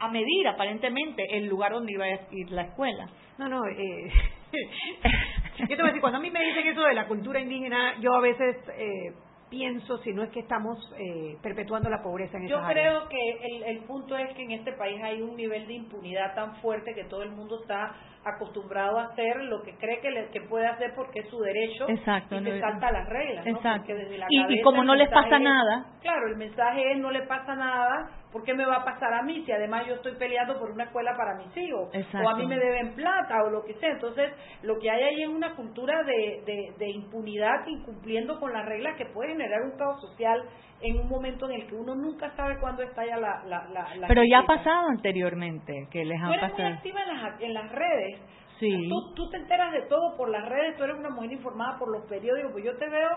[0.00, 3.06] a medir aparentemente el lugar donde iba a ir la escuela
[3.38, 4.08] No, no, eh,
[5.58, 7.98] yo te voy a decir, cuando a mí me dicen eso de la cultura indígena,
[8.00, 9.12] yo a veces eh,
[9.50, 13.04] pienso si no es que estamos eh, perpetuando la pobreza en Yo esas áreas.
[13.04, 16.34] creo que el, el punto es que en este país hay un nivel de impunidad
[16.34, 17.94] tan fuerte que todo el mundo está
[18.24, 21.88] acostumbrado a hacer lo que cree que, le- que puede hacer porque es su derecho
[21.88, 23.46] Exacto, y se no- salta las reglas.
[23.46, 23.52] ¿no?
[23.56, 23.78] Exacto.
[23.86, 25.86] Porque desde la Y- como no les pasa es- nada.
[26.02, 29.22] Claro, el mensaje es no le pasa nada, ¿por qué me va a pasar a
[29.22, 31.88] mí si además yo estoy peleando por una escuela para mis hijos?
[31.92, 32.26] Exacto.
[32.26, 33.90] O a mí me deben plata o lo que sea.
[33.90, 38.66] Entonces, lo que hay ahí es una cultura de, de, de impunidad incumpliendo con las
[38.66, 40.42] reglas que puede generar un caos social
[40.80, 44.06] en un momento en el que uno nunca sabe cuándo estalla la, la, la, la
[44.06, 47.54] pero ya ha pasado anteriormente que les han eres muy pasado activa en las, en
[47.54, 48.20] las redes.
[48.58, 48.88] Sí.
[48.88, 51.90] Tú, tú te enteras de todo por las redes, tú eres una mujer informada por
[51.92, 53.08] los periódicos, pues yo te veo...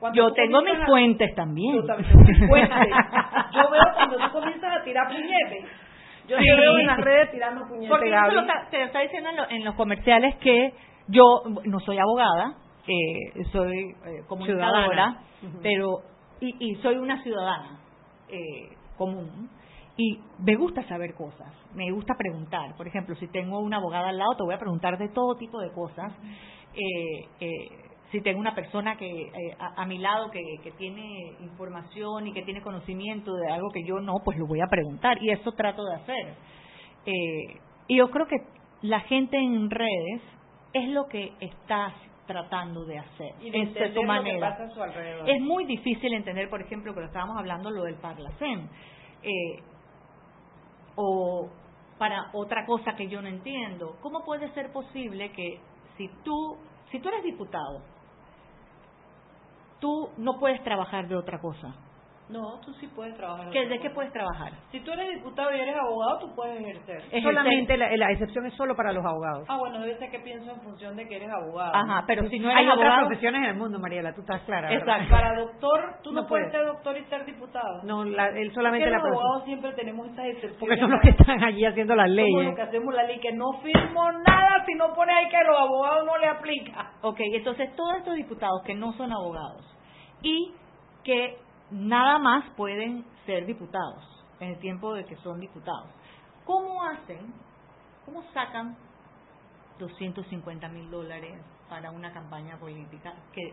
[0.00, 2.78] Cuando yo tengo mis a- fuentes también Yo también tengo mis fuentes.
[3.52, 5.64] Yo veo cuando tú comienzas a tirar puñetes.
[6.28, 8.36] Yo te veo en las redes tirando puñetes, Porque Gaby.
[8.38, 10.72] está- te está diciendo en, lo- en los comerciales que
[11.08, 11.22] yo
[11.64, 12.54] no soy abogada,
[12.88, 13.74] eh, soy
[14.06, 15.22] eh, comunicadora, Ciudadana.
[15.62, 16.00] pero
[16.40, 17.78] y, y soy una ciudadana
[18.28, 19.48] eh, común
[19.96, 22.76] y me gusta saber cosas, me gusta preguntar.
[22.76, 25.58] Por ejemplo, si tengo una abogada al lado, te voy a preguntar de todo tipo
[25.60, 26.12] de cosas.
[26.74, 27.68] Eh, eh,
[28.12, 32.32] si tengo una persona que eh, a, a mi lado que, que tiene información y
[32.32, 35.52] que tiene conocimiento de algo que yo no, pues lo voy a preguntar y eso
[35.52, 36.34] trato de hacer.
[37.06, 38.36] Eh, y yo creo que
[38.82, 40.22] la gente en redes
[40.72, 41.94] es lo que está
[42.26, 44.50] tratando de hacer Y de su que manera.
[44.50, 45.30] pasa a su alrededor.
[45.30, 48.68] Es muy difícil entender, por ejemplo, que lo estábamos hablando lo del Parlacén.
[49.22, 49.62] Eh,
[50.96, 51.48] o
[51.98, 55.60] para otra cosa que yo no entiendo, ¿cómo puede ser posible que
[55.96, 56.58] si tú,
[56.90, 57.80] si tú eres diputado,
[59.80, 61.74] tú no puedes trabajar de otra cosa?
[62.28, 63.50] No, tú sí puedes trabajar.
[63.50, 64.50] ¿Qué- ¿De qué puedes trabajar?
[64.72, 67.02] Si tú eres diputado y eres abogado, tú puedes ejercer.
[67.12, 69.46] Es Solamente la, la excepción es solo para los abogados.
[69.48, 71.72] Ah, bueno, debe ser que pienso en función de que eres abogado.
[71.74, 74.42] Ajá, pero si no Hay eres otras abogado, profesiones en el mundo, Mariela, tú estás
[74.42, 74.68] clara.
[74.68, 74.80] ¿verdad?
[74.96, 75.10] Exacto.
[75.14, 76.64] Para doctor, tú no, No puedes puedes.
[76.64, 77.82] ser doctor y ser diputado.
[77.84, 80.58] No, la- él solamente la los abogados siempre tenemos estas excepciones.
[80.58, 82.44] Porque son los que están allí haciendo las Somos leyes.
[82.46, 85.44] los que hacemos la ley, que no firmo nada si no pone ahí que a
[85.44, 86.90] los abogados no le aplica.
[87.02, 89.64] Ok, entonces todos estos diputados que no son abogados
[90.22, 90.52] y
[91.04, 91.36] que
[91.70, 94.04] nada más pueden ser diputados
[94.40, 95.88] en el tiempo de que son diputados,
[96.44, 97.32] ¿cómo hacen,
[98.04, 98.76] cómo sacan
[99.78, 101.34] 250 mil dólares
[101.68, 103.52] para una campaña política que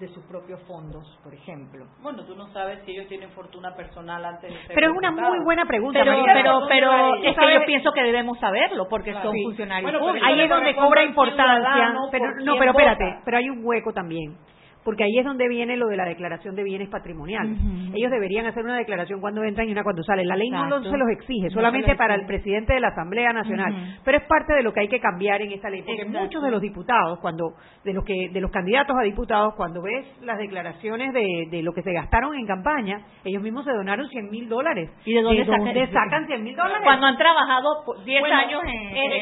[0.00, 1.86] de sus propios fondos, por ejemplo?
[2.02, 5.12] Bueno, tú no sabes si ellos tienen fortuna personal antes de ser Pero es una
[5.12, 9.10] muy buena pregunta, Pero, pero, ¿dónde pero es que yo pienso que debemos saberlo porque
[9.12, 9.26] Claro.
[9.28, 9.44] son Sí.
[9.44, 10.28] funcionarios Bueno, pero públicos.
[10.28, 13.20] ahí es donde cobra importancia, pero no, pero espérate, vota.
[13.24, 14.36] pero hay un hueco también,
[14.84, 17.56] porque ahí es donde viene lo de la declaración de bienes patrimoniales.
[17.94, 20.26] Ellos deberían hacer una declaración cuando entran y una cuando salen.
[20.26, 20.90] La ley no Exacto.
[20.90, 24.54] se los exige, No solamente para el presidente de la Asamblea Nacional, pero es parte
[24.54, 26.20] de lo que hay que cambiar en esta ley, porque Exacto.
[26.20, 27.54] muchos de los diputados, cuando
[27.84, 31.72] de los que de los candidatos a diputados, cuando ves las declaraciones de, de lo
[31.72, 34.90] que se gastaron en campaña, ellos mismos se donaron 100 mil dólares.
[35.04, 36.82] ¿Y de dónde sacan- sacan 100 mil dólares?
[36.84, 39.20] Cuando han trabajado por 10 Bueno, años en, siete,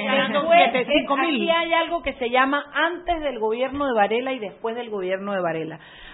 [0.72, 1.50] siete, cinco Aquí mil.
[1.50, 5.40] hay algo que se llama antes del gobierno de Varela y después del gobierno de
[5.40, 5.49] Varela.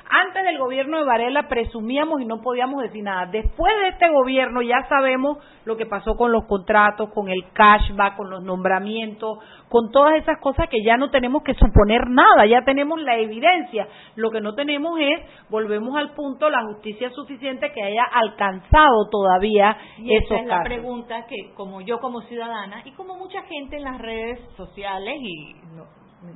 [0.09, 3.26] Antes del gobierno de Varela presumíamos y no podíamos decir nada.
[3.26, 8.16] Después de este gobierno ya sabemos lo que pasó con los contratos, con el cashback,
[8.16, 12.62] con los nombramientos, con todas esas cosas que ya no tenemos que suponer nada, ya
[12.64, 13.89] tenemos la evidencia.
[14.14, 15.20] Lo que no tenemos es,
[15.51, 20.59] volvemos al punto, la justicia suficiente que haya alcanzado todavía Y esa esos es la
[20.59, 20.64] casos.
[20.66, 25.55] pregunta que, como yo como ciudadana y como mucha gente en las redes sociales y
[25.74, 25.84] no,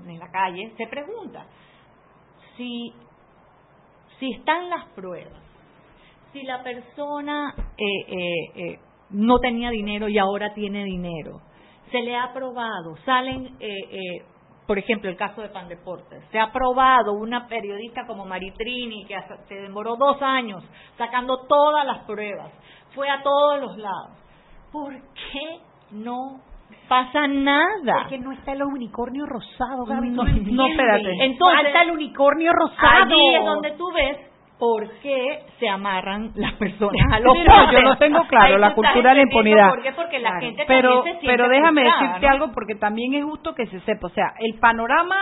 [0.08, 1.46] en la calle, se pregunta
[2.56, 2.92] si,
[4.18, 5.42] si están las pruebas,
[6.32, 8.78] si la persona eh, eh, eh,
[9.10, 11.40] no tenía dinero y ahora tiene dinero,
[11.90, 13.56] se le ha probado, salen,
[14.66, 19.16] por ejemplo, el caso de Pan Deportes, se ha probado una periodista como Maritrini, que
[19.48, 20.62] se demoró dos años
[20.96, 22.52] sacando todas las pruebas,
[22.94, 24.16] fue a todos los lados.
[24.70, 26.40] ¿Por qué no
[26.88, 28.02] pasa nada.
[28.02, 30.10] Es que no está el unicornio rosado, Gaby.
[30.10, 31.24] No, no, espérate.
[31.24, 33.04] Entonces, falta el unicornio rosado.
[33.04, 37.34] Allí es donde tú ves por qué se amarran las personas a los
[37.72, 39.70] yo lo tengo claro, la cultura de la impunidad.
[39.70, 39.92] ¿Por qué?
[39.92, 43.80] Porque la gente pero, se Pero déjame decirte algo porque también es justo que se
[43.80, 45.16] sepa, o sea, el panorama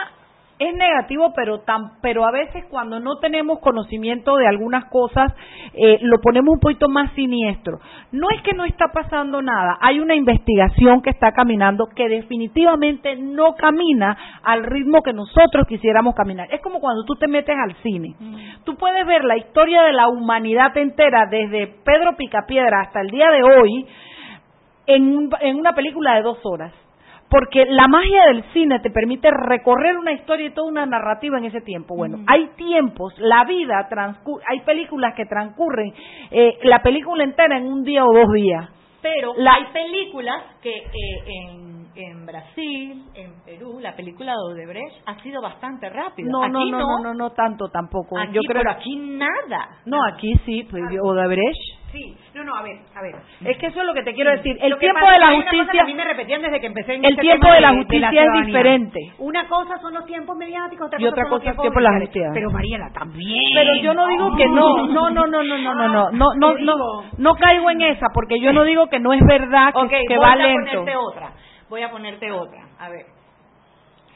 [0.58, 5.32] es negativo, pero tan, pero a veces cuando no tenemos conocimiento de algunas cosas
[5.72, 7.78] eh, lo ponemos un poquito más siniestro.
[8.10, 13.16] No es que no está pasando nada, hay una investigación que está caminando que definitivamente
[13.16, 16.48] no camina al ritmo que nosotros quisiéramos caminar.
[16.52, 18.14] Es como cuando tú te metes al cine.
[18.18, 18.64] Mm.
[18.64, 23.30] Tú puedes ver la historia de la humanidad entera desde Pedro Picapiedra hasta el día
[23.30, 23.86] de hoy
[24.86, 26.72] en, en una película de dos horas
[27.30, 31.44] porque la magia del cine te permite recorrer una historia y toda una narrativa en
[31.44, 31.96] ese tiempo.
[31.96, 35.92] Bueno, hay tiempos, la vida transcurre, hay películas que transcurren
[36.30, 38.70] eh, la película entera en un día o dos días.
[39.00, 41.68] Pero hay películas que eh, en
[41.98, 46.28] en Brasil, en Perú, la película de Odebrecht ha sido bastante rápida.
[46.30, 48.18] No, no, no, no, no, tanto tampoco.
[48.18, 49.80] Aquí, Yo creo pero aquí nada.
[49.84, 51.77] No, aquí sí, pues Odebrecht.
[51.92, 53.14] Sí, no, no, a ver, a ver.
[53.44, 54.58] Es que eso es lo que te quiero decir.
[54.60, 55.82] El tiempo de la justicia.
[55.82, 58.46] a mí me repetían desde que empecé en El este tiempo de la justicia es
[58.46, 59.00] diferente.
[59.18, 61.92] Una cosa son los tiempos mediáticos, otra y otra cosa, es el tiempo de la
[62.00, 62.30] justicia.
[62.34, 63.54] Pero Mariela también.
[63.54, 66.54] Pero yo no digo que no, no, no, no, no, no, no, no, no, no,
[66.58, 70.18] no, no caigo en esa porque yo no digo que no es verdad que, que
[70.18, 70.84] va lento.
[71.00, 71.32] otra
[71.68, 72.68] voy a ponerte otra.
[72.78, 73.06] A ver.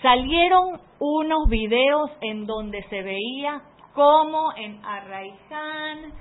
[0.01, 3.61] Salieron unos videos en donde se veía
[3.95, 6.12] cómo en Arraiján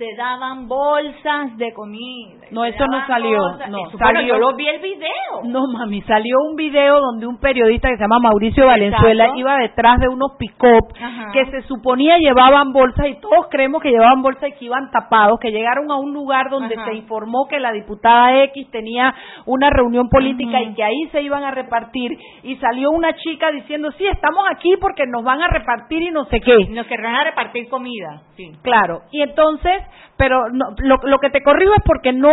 [0.00, 2.46] se daban bolsas de comida.
[2.50, 3.38] No, eso no salió.
[3.68, 5.42] no, salió, yo lo vi el video.
[5.44, 10.00] No, mami, salió un video donde un periodista que se llama Mauricio Valenzuela iba detrás
[10.00, 10.94] de unos pick-up
[11.34, 15.38] que se suponía llevaban bolsas y todos creemos que llevaban bolsas y que iban tapados,
[15.38, 20.08] que llegaron a un lugar donde se informó que la diputada X tenía una reunión
[20.08, 24.46] política y que ahí se iban a repartir y salió una chica diciendo, sí, estamos
[24.50, 26.56] aquí porque nos van a repartir y no sé qué.
[26.70, 28.22] Nos querrán a repartir comida.
[28.36, 28.50] Sí.
[28.62, 32.30] Claro, y entonces pero no, lo, lo, que te corrijo es porque no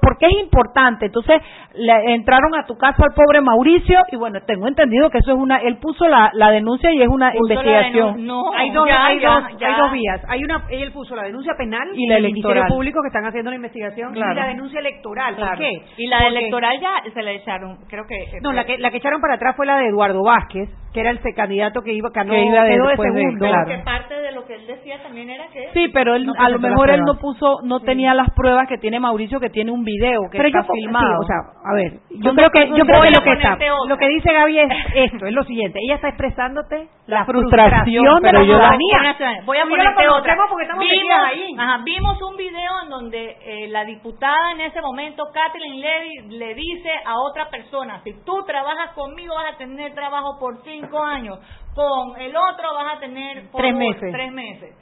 [0.00, 1.06] porque es importante.
[1.06, 1.42] Entonces
[1.74, 5.38] le entraron a tu casa al pobre Mauricio y bueno tengo entendido que eso es
[5.38, 8.24] una él puso la, la denuncia y es una investigación.
[8.24, 10.22] no hay dos hay, dos, hay dos vías.
[10.28, 13.50] Hay una él puso la denuncia penal y la el Ministerio Público que están haciendo
[13.50, 15.36] la investigación y la denuncia electoral.
[15.36, 15.72] ¿por qué?
[15.98, 19.20] y la electoral ya se la echaron creo que no la que la que echaron
[19.20, 22.34] para atrás fue la de Eduardo Vázquez que era el candidato que iba que, no,
[22.34, 23.46] iba quedó de segundo.
[23.46, 23.68] Claro.
[23.68, 24.15] que parte de
[24.46, 27.60] que él decía también era que sí pero él, a lo mejor él no puso
[27.62, 31.20] no tenía las pruebas que tiene Mauricio que tiene un video que está filmado.
[31.20, 34.08] o sea a ver yo creo que yo creo que lo que está lo que
[34.08, 39.16] dice Gaby es esto es lo siguiente ella está expresándote la, frustración, de la ciudadanía.
[39.44, 40.36] Voy a ponerte otra.
[40.48, 41.54] porque estamos vimos, ahí.
[41.56, 46.54] Ajá, vimos un video en donde eh, la diputada en ese momento Kathleen Levy le
[46.54, 51.38] dice a otra persona si tú trabajas conmigo vas a tener trabajo por cinco años
[51.76, 54.74] con el otro vas a tener por tres meses tres meses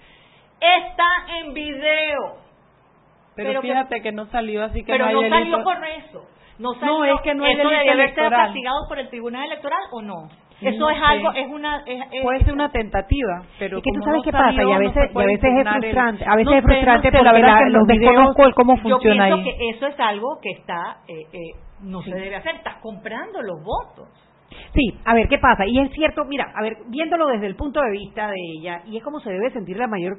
[0.65, 1.05] está
[1.41, 2.37] en video.
[3.37, 6.25] Pero, fíjate que, no salió así que Pero no, salió por eso.
[6.59, 10.03] No, no, es que no es ¿Eso debe ser castigado por el Tribunal Electoral o
[10.03, 10.29] no?
[10.61, 11.83] Eso es algo, es una...
[11.85, 15.11] Es, Puede ser una tentativa, pero es que tú sabes qué pasa y a veces,
[15.15, 18.77] a veces es frustrante, a veces es frustrante porque la verdad que los videos cómo
[18.77, 21.39] funciona yo pienso que eso es algo que está, eh, eh,
[21.81, 24.09] no se debe hacer, estás comprando los votos.
[24.75, 25.67] Sí, a ver, ¿qué pasa?
[25.67, 28.97] Y es cierto, mira, a ver, viéndolo desde el punto de vista de ella, y
[28.97, 30.19] es como se debe sentir la mayor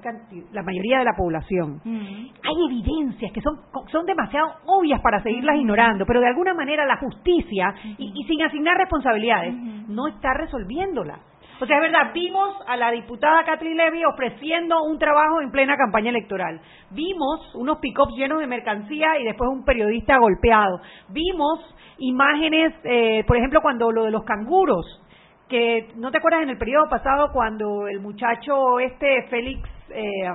[0.51, 1.81] la mayoría de la población.
[1.85, 3.55] Hay evidencias que son,
[3.91, 8.77] son demasiado obvias para seguirlas ignorando, pero de alguna manera la justicia, y, sin asignar
[8.77, 9.55] responsabilidades,
[9.87, 11.19] no está resolviéndolas.
[11.61, 15.77] O sea, es verdad, vimos a la diputada Catherine Levy ofreciendo un trabajo en plena
[15.77, 16.59] campaña electoral.
[16.91, 20.81] Vimos unos pick-ups llenos de mercancía y después un periodista golpeado.
[21.09, 21.59] Vimos
[21.97, 25.01] imágenes, eh, por ejemplo, cuando lo de los canguros,
[25.49, 30.27] que no te acuerdas en el periodo pasado cuando el muchacho este Félix eh,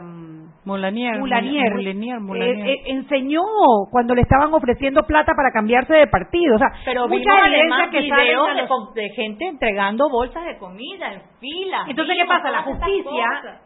[0.64, 3.42] Molanier, eh, enseñó
[3.90, 8.00] cuando le estaban ofreciendo plata para cambiarse de partido, o sea, pero mucha evidencia que
[8.00, 8.48] videos
[8.94, 11.84] de, de, gente entregando bolsas de comida en fila.
[11.88, 13.60] Entonces qué pasa, la justicia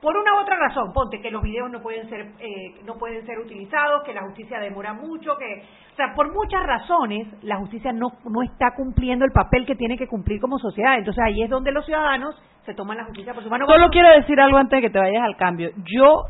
[0.00, 3.24] por una u otra razón, ponte que los videos no pueden ser eh, no pueden
[3.26, 7.92] ser utilizados, que la justicia demora mucho, que o sea, por muchas razones la justicia
[7.92, 10.98] no no está cumpliendo el papel que tiene que cumplir como sociedad.
[10.98, 13.66] Entonces ahí es donde los ciudadanos se toman la justicia por su mano.
[13.66, 15.70] Solo quiero decir algo antes de que te vayas al cambio.
[15.84, 16.24] Yo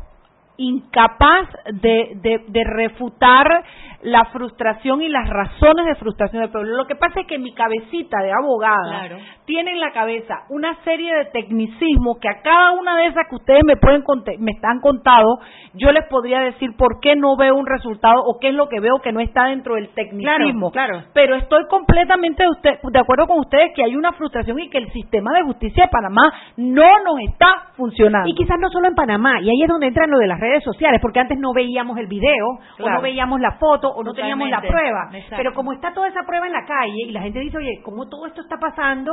[0.61, 1.47] incapaz
[1.81, 3.63] de, de, de refutar
[4.03, 6.75] la frustración y las razones de frustración del pueblo.
[6.75, 11.13] Lo que pasa es que mi cabecita de abogada tiene en la cabeza una serie
[11.13, 14.03] de tecnicismos que a cada una de esas que ustedes me pueden
[14.39, 15.39] me están contado,
[15.73, 18.79] yo les podría decir por qué no veo un resultado o qué es lo que
[18.79, 20.71] veo que no está dentro del tecnicismo.
[20.71, 24.69] Claro, Pero estoy completamente de, usted, de acuerdo con ustedes que hay una frustración y
[24.69, 28.29] que el sistema de justicia de Panamá no nos está funcionando.
[28.29, 30.50] Y quizás no solo en Panamá, y ahí es donde entran lo de las redes
[30.59, 32.45] sociales, porque antes no veíamos el video
[32.79, 35.09] o no veíamos la foto o no teníamos la prueba.
[35.29, 38.09] Pero como está toda esa prueba en la calle y la gente dice, oye, ¿cómo
[38.09, 39.11] todo esto está pasando?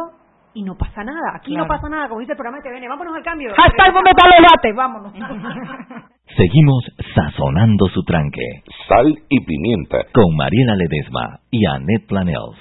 [0.54, 1.36] Y no pasa nada.
[1.36, 2.88] Aquí no pasa nada, como dice el programa de TVN.
[2.88, 3.52] Vámonos al cambio.
[3.54, 5.12] Hashtag donde está los lates, vámonos.
[6.36, 6.84] Seguimos
[7.14, 8.62] sazonando su tranque.
[8.88, 9.98] Sal y pimienta.
[10.12, 12.56] Con Mariela Ledesma y Annette Planels.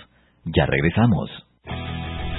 [0.46, 1.30] Ya regresamos.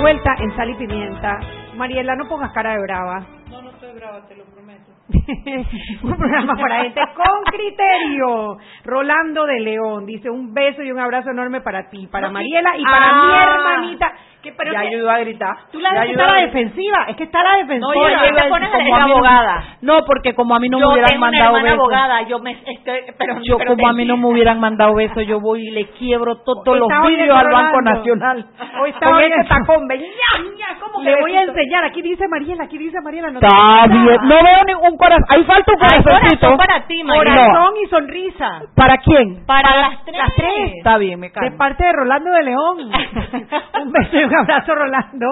[0.00, 1.38] Vuelta en Sal y Pimienta.
[1.76, 3.26] Mariela, no pongas cara de brava.
[3.50, 4.90] No, no estoy brava, te lo prometo.
[6.02, 8.56] un programa para gente con criterio.
[8.84, 12.76] Rolando de León dice un beso y un abrazo enorme para ti, para No, Mariela
[12.76, 12.90] y ah.
[12.90, 14.12] para mi hermanita.
[14.42, 15.54] Que, pero Ya que- ayudó a gritar.
[15.70, 16.98] Tú la Ya dejas ayudó a la a- defensiva.
[17.08, 17.92] Es que está a la defensiva.
[17.94, 19.64] No, yo a te pones a como mí no- abogada.
[19.82, 21.70] No, porque como a mí no yo me hubieran mandado besos.
[21.78, 25.26] abogada, yo me estoy, pero Yo pero como a mí no me hubieran mandado besos,
[25.26, 27.82] yo voy y le quiebro todos los Está vídeos al Banco.
[27.82, 28.46] Nacional.
[28.82, 31.84] Hoy está Con ese tacón, ña, ña, ¿cómo que Le voy a enseñar.
[31.84, 33.30] Aquí dice Mariela, aquí dice Mariela.
[33.30, 34.16] No Está bien.
[34.22, 36.10] No veo ningún corazón, ahí falta un corazoncito.
[36.46, 37.02] corazón para ti.
[37.02, 38.60] Corazón y sonrisa.
[38.74, 39.44] ¿Para quién?
[39.46, 40.16] Para las tres.
[40.16, 40.72] Las tres.
[40.78, 41.58] Está bien, me De calmo.
[41.58, 42.78] parte de Rolando de León.
[43.82, 45.26] un beso un abrazo, Rolando.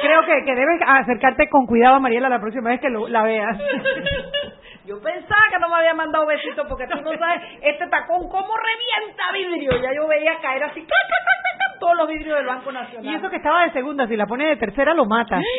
[0.00, 3.22] Creo que, que debes acercarte con cuidado a Mariela la próxima vez que lo- la
[3.22, 3.58] veas.
[4.86, 8.48] Yo pensaba que no me había mandado besitos porque tú no sabes este tacón cómo
[8.56, 9.82] revienta vidrio.
[9.82, 10.86] Ya yo veía caer así
[11.80, 13.04] todos los vidrios del Banco Nacional.
[13.04, 15.40] Y eso que estaba de segunda, si la pone de tercera lo mata.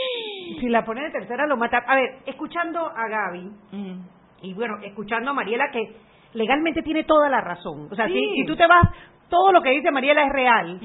[0.60, 1.84] Si la pone de tercera lo mata.
[1.86, 4.00] A ver, escuchando a Gaby Mm.
[4.42, 5.94] y bueno, escuchando a Mariela que
[6.34, 7.88] legalmente tiene toda la razón.
[7.92, 8.14] O sea, Sí.
[8.14, 8.82] si, si tú te vas,
[9.30, 10.80] todo lo que dice Mariela es real.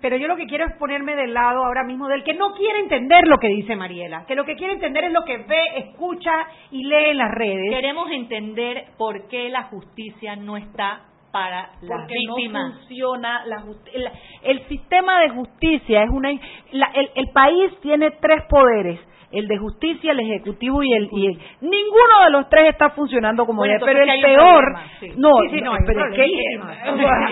[0.00, 2.78] Pero yo lo que quiero es ponerme del lado ahora mismo del que no quiere
[2.80, 6.32] entender lo que dice Mariela, que lo que quiere entender es lo que ve, escucha
[6.70, 7.70] y lee en las redes.
[7.70, 12.62] Queremos entender por qué la justicia no está para las porque víctimas.
[12.74, 14.08] no funciona la el,
[14.44, 16.30] el sistema de justicia es una
[16.72, 19.00] la- el, el país tiene tres poderes
[19.38, 23.44] el de justicia, el ejecutivo y el, y el- ninguno de los tres está funcionando
[23.46, 24.64] como Bueno, debe, pero el peor
[25.00, 25.12] sí.
[25.16, 26.22] no, Sí, sí, no, pero es que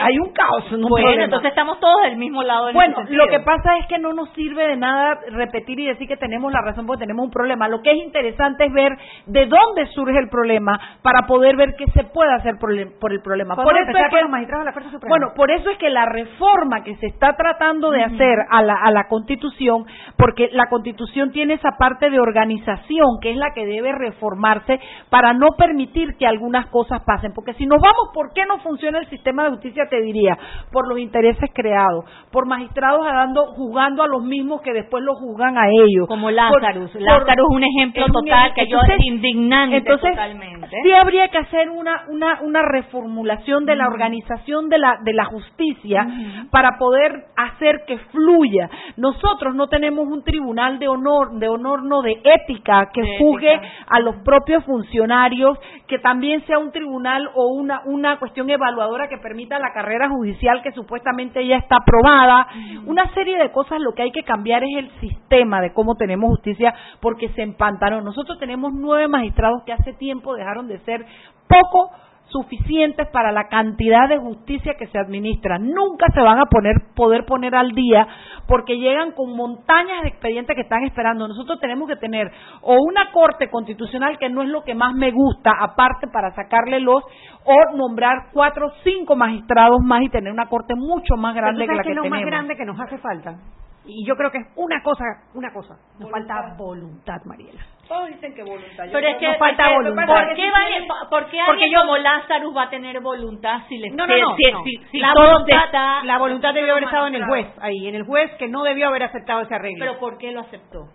[0.01, 1.25] hay un caos, no bueno, problema.
[1.25, 4.31] entonces estamos todos del mismo lado en Bueno, lo que pasa es que no nos
[4.35, 7.69] sirve de nada repetir y decir que tenemos la razón porque tenemos un problema.
[7.69, 8.93] Lo que es interesante es ver
[9.27, 13.13] de dónde surge el problema para poder ver qué se puede hacer por el, por
[13.13, 13.55] el problema.
[13.57, 15.09] Por eso es que los magistrados de la Corte Suprema.
[15.09, 18.75] bueno, por eso es que la reforma que se está tratando de hacer a la,
[18.75, 19.85] a la Constitución,
[20.17, 24.81] porque la Constitución tiene esa parte de organización que es la que debe reformarse
[25.11, 27.33] para no permitir que algunas cosas pasen.
[27.35, 29.85] Porque si nos vamos, ¿por qué no funciona el sistema de justicia?
[29.89, 30.37] Te diría,
[30.73, 35.57] por los intereses creados, por magistrados dando, juzgando a los mismos que después los juzgan
[35.59, 36.07] a ellos.
[36.09, 36.87] Como Por- Lázaro.
[36.93, 40.69] por- Lázaro es un ejemplo es total que yo Entonces- indignante entonces, totalmente.
[40.83, 45.25] Sí habría que hacer una, una, una reformulación de la organización de la, de la
[45.25, 46.07] justicia
[46.51, 48.69] para poder hacer que fluya.
[48.97, 51.72] Nosotros no tenemos un tribunal de honor, de honor
[52.03, 53.69] de ética, que De juzgue ética.
[53.89, 59.19] a los propios funcionarios, que también sea un tribunal o una, una cuestión evaluadora que
[59.19, 62.47] permita la carrera judicial que supuestamente ya está aprobada.
[62.87, 66.31] Una serie de cosas, lo que hay que cambiar es el sistema de cómo tenemos
[66.31, 68.01] justicia porque se empantanó.
[68.01, 71.05] Nosotros tenemos nueve magistrados que hace tiempo dejaron de ser
[71.49, 71.91] poco
[72.33, 75.59] suficientes para la cantidad de justicia que se administra.
[75.59, 78.07] Nunca se van a poner, poder poner al día
[78.49, 81.29] porque llegan con montañas de expedientes que están esperando.
[81.29, 82.31] Nosotros tenemos que tener
[82.63, 86.81] o una corte constitucional que no es lo que más me gusta, aparte para sacarle
[86.81, 87.05] los,
[87.45, 91.67] o nombrar cuatro o cinco magistrados más y tener una corte mucho más Pero grande
[91.67, 92.21] que la que que es lo tenemos.
[92.21, 93.37] más grande que nos hace falta.
[93.85, 95.05] Y yo creo que es una cosa,
[95.35, 95.75] una cosa.
[95.99, 97.61] Nos falta voluntad, Mariela.
[97.89, 98.85] Todos dicen que voluntad.
[98.87, 100.07] Yo Pero es que, nos falta es que, voluntad.
[100.07, 103.91] ¿por qué, va- por qué Porque yo- como Lázaro va a tener voluntad si le
[103.91, 104.37] No, no, no.
[104.37, 104.63] si, no.
[104.65, 107.95] si- si la, voluntad, está- la voluntad debió haber estado en el juez, ahí, en
[107.97, 109.85] el juez que no debió haber aceptado ese arreglo.
[109.85, 110.87] Pero ¿por qué lo aceptó?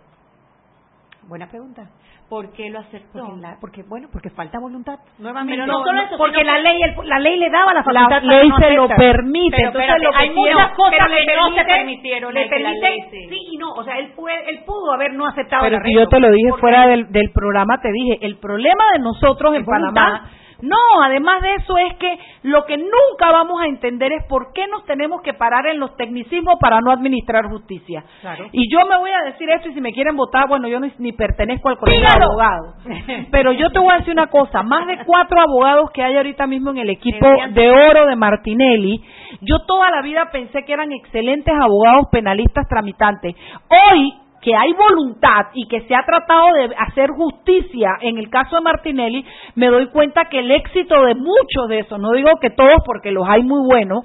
[1.28, 1.82] Buena pregunta.
[2.28, 3.20] ¿Por qué lo aceptó?
[3.20, 4.98] Porque, la- porque, bueno, porque falta voluntad.
[5.18, 8.08] Pero no solo eso, porque la ley, el- la ley le daba la La facultad.
[8.08, 9.56] para ley no se lo permite.
[9.56, 13.28] Pero entonces lo hay muchas cosas que no se permitieron le la permite- sí.
[13.28, 16.08] sí y no, o sea, él, puede, él pudo haber no aceptado Pero si yo
[16.08, 19.64] te lo dije fuera del, del programa, te dije, el problema de nosotros en.
[19.66, 20.30] Panamá,
[20.60, 24.66] no, además de eso es que lo que nunca vamos a entender es por qué
[24.66, 28.02] nos tenemos que parar en los tecnicismos para no administrar justicia.
[28.20, 28.46] Claro.
[28.52, 30.92] Y yo me voy a decir esto y si me quieren votar, bueno, yo ni,
[30.98, 32.74] ni pertenezco al colegio de abogados.
[33.30, 36.46] Pero yo te voy a decir una cosa, más de cuatro abogados que hay ahorita
[36.46, 39.02] mismo en el equipo de oro de Martinelli,
[39.42, 43.36] yo toda la vida pensé que eran excelentes abogados penalistas tramitantes.
[43.68, 48.56] Hoy que hay voluntad y que se ha tratado de hacer justicia en el caso
[48.56, 49.24] de Martinelli,
[49.54, 53.10] me doy cuenta que el éxito de muchos de esos, no digo que todos porque
[53.10, 54.04] los hay muy buenos,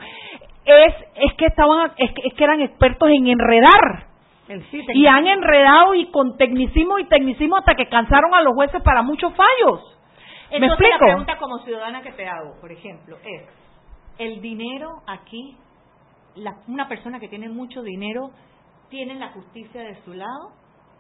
[0.66, 4.08] es, es que estaban, es que, es que eran expertos en enredar.
[4.72, 8.82] Sí Y han enredado y con tecnicismo y tecnicismo hasta que cansaron a los jueces
[8.84, 9.98] para muchos fallos.
[10.52, 11.06] ¿Me Entonces la explico?
[11.06, 13.42] pregunta como ciudadana que te hago, por ejemplo, es,
[14.20, 15.58] ¿el dinero aquí,
[16.36, 18.30] la- una persona que tiene mucho dinero,
[18.94, 20.52] tiene la justicia de su lado?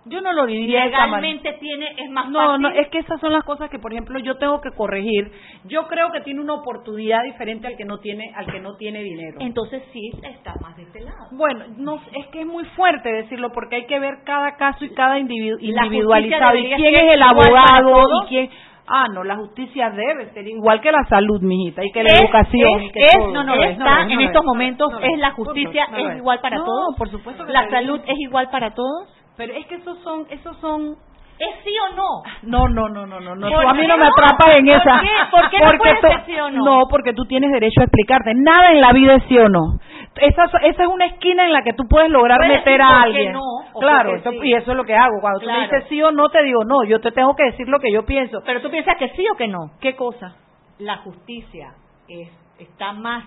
[0.06, 0.86] Yo no lo diría de.
[0.88, 2.62] Legalmente tiene, es más No, fácil.
[2.64, 5.32] no, es que esas son las cosas que, por ejemplo, yo tengo que corregir.
[5.66, 9.02] Yo creo que tiene una oportunidad diferente al que no tiene, al que no tiene
[9.02, 9.38] dinero.
[9.40, 11.28] Entonces sí está más de este lado.
[11.32, 14.90] Bueno, no, es que es muy fuerte decirlo porque hay que ver cada caso y
[14.90, 18.50] cada individu- individualizado y quién es el abogado y quién.
[18.96, 22.22] Ah, no, la justicia debe ser igual que la salud, mijita, y que la Es-
[22.22, 22.80] educación.
[22.82, 23.32] es- y que es- todo.
[23.32, 26.18] no, no no Está es, no en estos momentos no es la justicia no es
[26.18, 26.96] igual para No, todos.
[26.98, 29.10] por supuesto que La salud es igual para todos.
[29.36, 30.96] Pero es que esos son, esos son
[31.40, 32.22] ¿Es sí o no?
[32.44, 33.50] No, no, no, no, no, no.
[33.50, 34.12] ¿Por Tú a mí no me no?
[34.12, 35.00] atrapas en ¿Por esa.
[35.02, 35.08] qué?
[35.32, 36.84] ¿Por qué no Porque puede tú- ser sí o no?
[36.88, 38.34] porque tú tienes derecho a explicarte.
[38.36, 39.80] Nada en la vida es sí o no.
[40.18, 43.34] Esa, esa es una esquina en la que tú puedes lograr Puedes meter a alguien.
[43.34, 43.42] no,
[43.74, 44.40] o claro, eso- sí.
[44.44, 45.20] y eso es lo que hago.
[45.22, 46.84] Cuando tú me dices sí o no, te digo no.
[46.84, 48.42] Yo te tengo que decir lo que yo pienso.
[48.46, 49.72] Pero tú piensas que sí o que no.
[49.82, 50.36] ¿Qué cosa?
[50.80, 51.74] La justicia
[52.08, 53.26] es, está más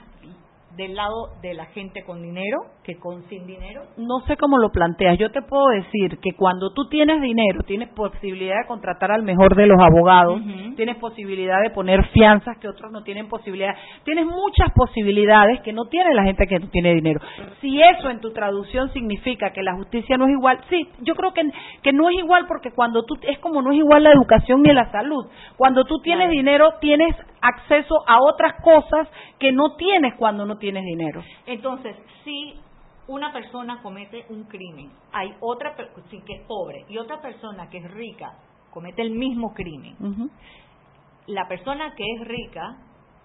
[0.76, 3.82] del lado de la gente con dinero que con sin dinero.
[3.96, 5.18] No sé cómo lo planteas.
[5.18, 9.56] Yo te puedo decir que cuando tú tienes dinero, tienes posibilidad de contratar al mejor
[9.56, 10.40] de los abogados,
[10.76, 13.74] tienes posibilidad de poner fianzas que otros no tienen posibilidad.
[14.04, 17.20] Tienes muchas posibilidades que no tiene la gente que no tiene dinero.
[17.60, 21.32] Si eso en tu traducción significa que la justicia no es igual, sí, yo creo
[21.32, 21.42] que,
[21.82, 24.72] que no es igual porque cuando tú, es como no es igual la educación ni
[24.72, 25.26] la salud.
[25.56, 29.08] Cuando tú tienes dinero, tienes acceso a otras cosas
[29.40, 31.22] que no tienes cuando no tienes dinero.
[31.46, 32.54] Entonces, si
[33.08, 35.74] una persona comete un crimen, hay otra
[36.10, 38.32] sí, que es pobre y otra persona que es rica
[38.76, 39.96] comete el mismo crimen.
[41.28, 42.76] La persona que es rica,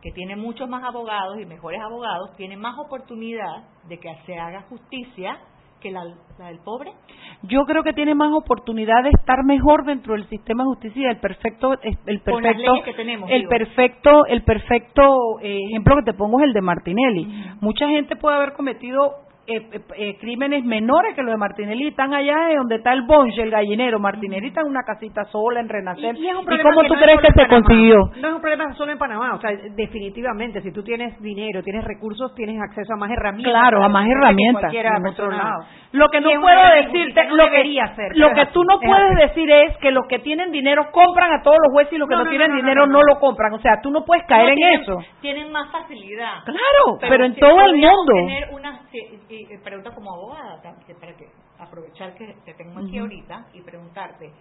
[0.01, 4.61] que tiene muchos más abogados y mejores abogados, tiene más oportunidad de que se haga
[4.69, 5.39] justicia
[5.81, 6.05] que la,
[6.37, 6.93] la del pobre.
[7.41, 11.19] yo creo que tiene más oportunidad de estar mejor dentro del sistema de justicia el
[11.19, 13.49] perfecto el perfecto leyes que tenemos, el digo.
[13.49, 17.27] perfecto el perfecto eh, ejemplo que te pongo es el de Martinelli
[17.61, 22.13] mucha gente puede haber cometido eh, eh, eh, crímenes menores que los de Martinelli están
[22.13, 23.99] allá de donde está el bonche, el gallinero.
[23.99, 26.15] Martinelli está en una casita sola en Renacer.
[26.15, 27.97] Y, y es un ¿Y problema cómo tú no es crees que se consiguió?
[28.21, 31.83] No es un problema solo en Panamá, o sea, definitivamente, si tú tienes dinero, tienes
[31.83, 33.51] recursos, tienes acceso a más herramientas.
[33.51, 34.71] Claro, a más herramientas.
[35.11, 35.65] otro lado.
[35.93, 37.63] Lo que no puedo decirte, no lo que,
[37.95, 41.33] ser, lo que tú no es puedes decir es que los que tienen dinero compran
[41.33, 43.53] a todos los jueces y los que no, tienen dinero no, lo compran.
[43.53, 44.97] O sea, tú no puedes caer en tienen- eso.
[45.21, 46.43] Tienen más facilidad.
[46.45, 48.13] Claro, pero en si todo el mundo.
[48.15, 51.27] tener una si- y- pregunta como abogada, para que
[51.57, 54.31] aprovechar que te tengo aquí ahorita y preguntarte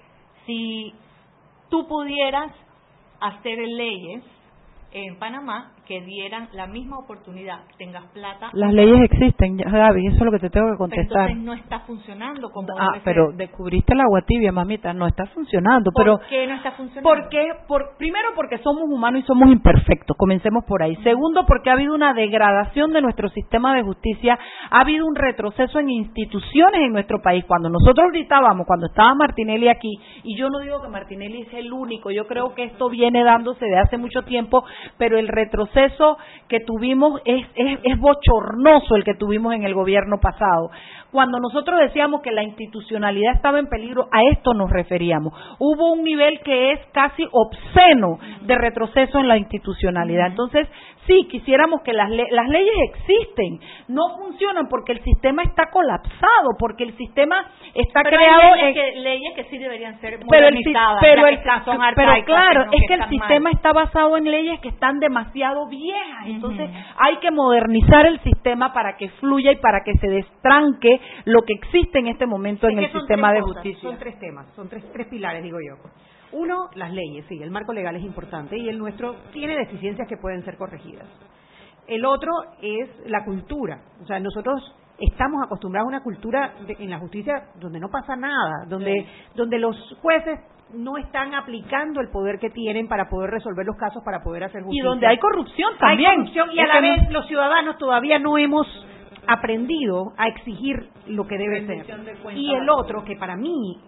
[0.46, 0.92] si
[1.68, 2.52] tú pudieras
[3.20, 4.24] hacer leyes
[4.92, 8.50] en Panamá que dieran la misma oportunidad, tengas plata.
[8.52, 11.30] Las leyes existen, Gaby, eso es lo que te tengo que pero contestar.
[11.32, 13.36] entonces no está funcionando como Ah, debe pero ser.
[13.38, 15.90] descubriste el agua tibia, mamita, no está funcionando.
[15.90, 17.02] ¿Por pero qué no está funcionando?
[17.10, 20.94] Porque, por, primero porque somos humanos y somos imperfectos, comencemos por ahí.
[21.02, 24.38] Segundo porque ha habido una degradación de nuestro sistema de justicia,
[24.70, 27.44] ha habido un retroceso en instituciones en nuestro país.
[27.48, 29.90] Cuando nosotros gritábamos, cuando estaba Martinelli aquí,
[30.22, 33.64] y yo no digo que Martinelli es el único, yo creo que esto viene dándose
[33.66, 34.62] de hace mucho tiempo,
[34.96, 35.79] pero el retroceso
[36.48, 40.70] que tuvimos es, es, es bochornoso el que tuvimos en el gobierno pasado.
[41.12, 45.32] Cuando nosotros decíamos que la institucionalidad estaba en peligro, a esto nos referíamos.
[45.58, 50.28] Hubo un nivel que es casi obsceno de retroceso en la institucionalidad.
[50.28, 50.68] Entonces,
[51.06, 53.58] sí, quisiéramos que las, le- las leyes existen,
[53.88, 57.36] no funcionan porque el sistema está colapsado, porque el sistema
[57.74, 60.98] está Pero creado hay leyes, en- que, leyes que sí deberían ser pero el, modernizadas,
[61.00, 63.08] pero, el- están- son pero claro, es que el mal.
[63.08, 68.72] sistema está basado en leyes que están demasiado viejas, entonces hay que modernizar el sistema
[68.72, 72.78] para que fluya y para que se destranque lo que existe en este momento en
[72.78, 73.88] el sistema de cosas, justicia.
[73.90, 75.76] Son tres temas, son tres, tres pilares, digo yo.
[76.32, 80.16] Uno, las leyes, sí, el marco legal es importante y el nuestro tiene deficiencias que
[80.16, 81.06] pueden ser corregidas.
[81.86, 82.30] El otro
[82.62, 84.60] es la cultura, o sea, nosotros
[84.98, 89.58] estamos acostumbrados a una cultura de- en la justicia donde no pasa nada, donde, donde
[89.58, 90.38] los jueces
[90.74, 94.60] no están aplicando el poder que tienen para poder resolver los casos, para poder hacer
[94.60, 94.88] Y justicia.
[94.88, 96.10] donde hay corrupción también.
[96.10, 98.66] Hay corrupción y a la vez los ciudadanos todavía no hemos
[99.26, 101.86] aprendido a exigir lo que debe ser.
[102.34, 103.80] Y el otro, que para mí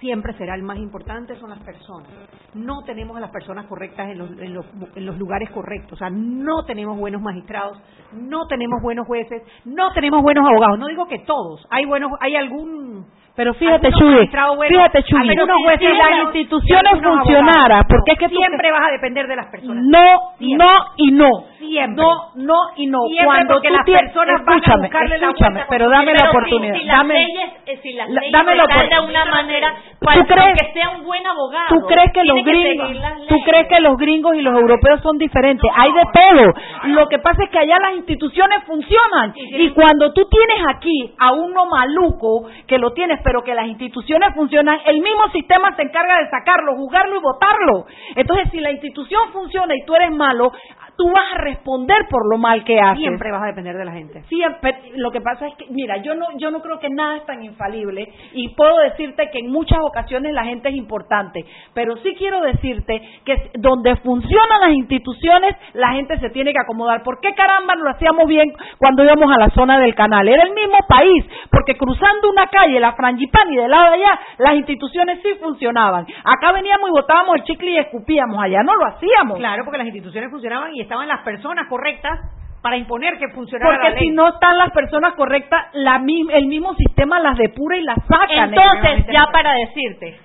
[0.00, 2.08] siempre será el más importante, son las personas.
[2.54, 4.66] No tenemos a las personas correctas en los, en los,
[4.96, 5.92] en los lugares correctos.
[5.92, 7.78] O sea, no tenemos buenos magistrados,
[8.12, 10.78] no tenemos buenos jueces, no tenemos buenos abogados.
[10.78, 11.66] No digo que todos.
[11.70, 13.06] Hay buenos, hay algún...
[13.36, 14.28] Pero fíjate, Chuy,
[14.68, 19.26] fíjate, Chuy, algunos si las instituciones funcionaran, porque es que tú- siempre vas a depender
[19.28, 19.82] de las personas.
[19.86, 20.66] No, Siempre.
[20.66, 21.28] no y no.
[21.58, 21.94] Siempre.
[22.04, 22.98] No, no y no.
[23.06, 26.74] Siempre Cuando porque tú las personas van a escúchame, escúchame, pero dame la oportunidad.
[26.74, 29.22] Si las dame, leyes, eh, si las la- leyes dame la dan de oportunidad.
[29.22, 31.66] una manera, ¿Tú cual- crees- que sea un buen abogado.
[31.68, 33.44] ¿Tú crees que los gringos, las tú leyes.
[33.46, 35.70] crees que los gringos y los europeos son diferentes?
[35.76, 36.52] Hay de todo.
[36.94, 41.32] Lo que pasa es que allá las instituciones funcionan y cuando tú tienes aquí a
[41.32, 46.18] uno maluco que lo tienes, pero que las instituciones funcionan, el mismo sistema se encarga
[46.18, 47.86] de sacarlo, juzgarlo y votarlo.
[48.16, 50.52] Entonces, si la institución funciona y tú eres malo,
[51.00, 52.98] tú vas a responder por lo mal que haces.
[52.98, 54.22] Siempre vas a depender de la gente.
[54.28, 57.24] Siempre, lo que pasa es que, mira, yo no, yo no creo que nada es
[57.24, 61.42] tan infalible y puedo decirte que en muchas ocasiones la gente es importante,
[61.72, 67.02] pero sí quiero decirte que donde funcionan las instituciones, la gente se tiene que acomodar.
[67.02, 70.28] ¿Por qué caramba no lo hacíamos bien cuando íbamos a la zona del canal?
[70.28, 74.54] Era el mismo país, porque cruzando una calle, la Frangipani, del lado de allá, las
[74.54, 76.06] instituciones sí funcionaban.
[76.24, 79.38] Acá veníamos y botábamos el chicle y escupíamos, allá no lo hacíamos.
[79.38, 82.18] Claro, porque las instituciones funcionaban y estaban las personas correctas
[82.62, 84.08] para imponer que funcionara Porque la ley.
[84.08, 88.44] si no están las personas correctas, la el mismo sistema las depura y las saca.
[88.46, 90.18] Entonces, ya para decirte,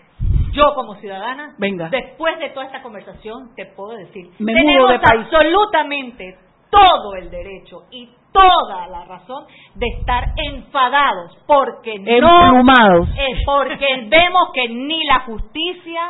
[0.54, 1.90] yo como ciudadana, Venga.
[1.90, 6.36] después de toda esta conversación, te puedo decir, Me tenemos de absolutamente
[6.72, 9.46] todo el derecho y toda la razón
[9.76, 13.08] de estar enfadados porque no Emplumados.
[13.18, 16.02] eh, porque vemos que ni la justicia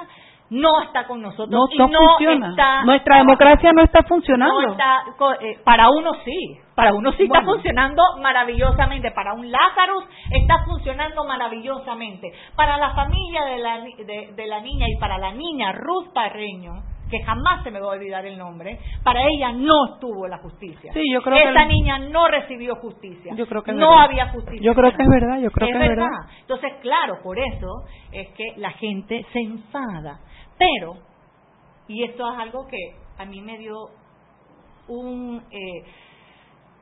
[0.50, 2.50] no está con nosotros No, y no funciona.
[2.52, 4.62] está Nuestra democracia no está funcionando.
[4.62, 5.04] no está
[5.42, 11.24] eh, para uno sí, para uno sí está funcionando maravillosamente, para un Lazarus está funcionando
[11.26, 16.12] maravillosamente, para la familia de la, de, de la niña y para la niña Ruth
[16.14, 16.74] Parreño,
[17.10, 20.92] que jamás se me va a olvidar el nombre, para ella no estuvo la justicia.
[20.92, 23.34] Sí, yo creo que Esa el- niña no recibió justicia.
[23.36, 24.04] Yo creo que no verdad.
[24.06, 24.60] había justicia.
[24.62, 26.10] Yo creo que es verdad, yo creo es que es verdad.
[26.12, 26.30] verdad.
[26.42, 30.20] Entonces, claro, por eso es que la gente se enfada.
[30.58, 30.96] Pero,
[31.88, 32.78] y esto es algo que
[33.18, 33.76] a mí me dio
[34.88, 35.84] un, eh,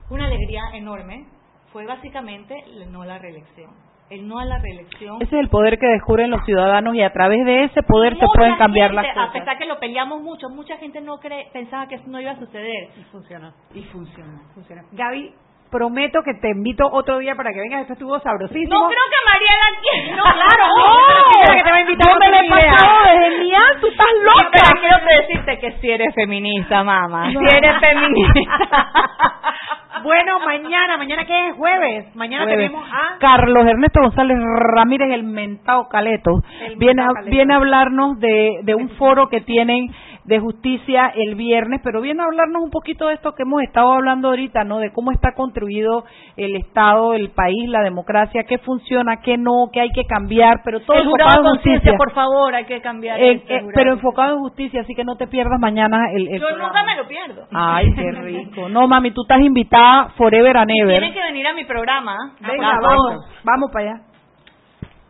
[0.09, 1.25] una alegría enorme,
[1.71, 3.71] fue básicamente el no a la reelección.
[4.09, 5.15] El no a la reelección.
[5.21, 8.25] Ese es el poder que descubren los ciudadanos y a través de ese poder se
[8.35, 9.39] pueden cambiar gente, las A cosas.
[9.39, 12.35] pesar que lo peleamos mucho, mucha gente no cree, pensaba que eso no iba a
[12.37, 12.89] suceder.
[12.99, 13.53] Y funcionó.
[13.73, 14.39] Y funcionó.
[14.53, 14.83] Funciona.
[14.91, 15.33] Gaby,
[15.71, 17.81] prometo que te invito otro día para que vengas.
[17.81, 18.77] Esto estuvo sabrosísimo.
[18.77, 20.15] No creo que Mariela quiera.
[20.17, 20.85] No, claro, no.
[20.85, 21.23] no.
[21.41, 22.71] Pero que te va a invitar, no no me le idea.
[22.75, 24.49] pasó, es genial, tú estás loca.
[24.51, 27.31] Pero quiero decirte que si eres feminista, mamá.
[27.31, 28.91] Si eres feminista.
[30.03, 32.67] Bueno, mañana, mañana que es jueves, mañana Jueves.
[32.69, 34.37] tenemos a Carlos Ernesto González
[34.75, 37.31] Ramírez, el mentado Caleto, El viene a, mentado Caleto.
[37.31, 39.87] viene a hablarnos de, de un foro que tienen
[40.25, 43.91] de justicia el viernes, pero viene a hablarnos un poquito de esto que hemos estado
[43.91, 44.79] hablando ahorita, ¿no?
[44.79, 46.05] De cómo está construido
[46.37, 50.79] el Estado, el país, la democracia, qué funciona, qué no, qué hay que cambiar, pero
[50.81, 51.97] todo el jurado enfocado en justicia.
[51.97, 55.17] por favor, hay que cambiar Eh, este eh, pero enfocado en justicia, así que no
[55.17, 56.67] te pierdas mañana el, el Yo programa.
[56.69, 57.47] nunca me lo pierdo.
[57.53, 58.69] Ay, qué rico.
[58.69, 60.99] No, mami, tú estás invitada forever and ever.
[60.99, 62.15] Tienen que venir a mi programa.
[62.39, 64.01] Venga, Por vamos, vamos para allá.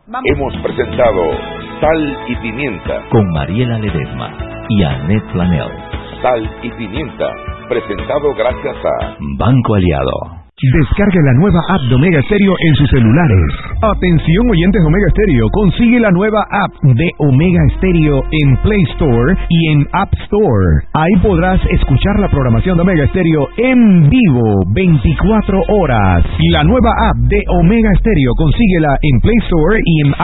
[0.06, 0.24] Vamos.
[0.30, 1.30] Hemos presentado
[1.80, 3.02] Sal y Pimienta.
[3.10, 5.70] Con Mariela Ledesma y Annette Planel.
[6.22, 7.30] Sal y Pimienta.
[7.68, 10.44] Presentado gracias a Banco Aliado.
[10.72, 13.50] Descargue la nueva app de Omega Stereo en sus celulares.
[13.82, 19.34] Atención oyentes de Omega Stereo, consigue la nueva app de Omega Stereo en Play Store
[19.48, 20.86] y en App Store.
[20.94, 26.24] Ahí podrás escuchar la programación de Omega Stereo en vivo 24 horas.
[26.38, 30.14] Y la nueva app de Omega Stereo, consíguela en Play Store y en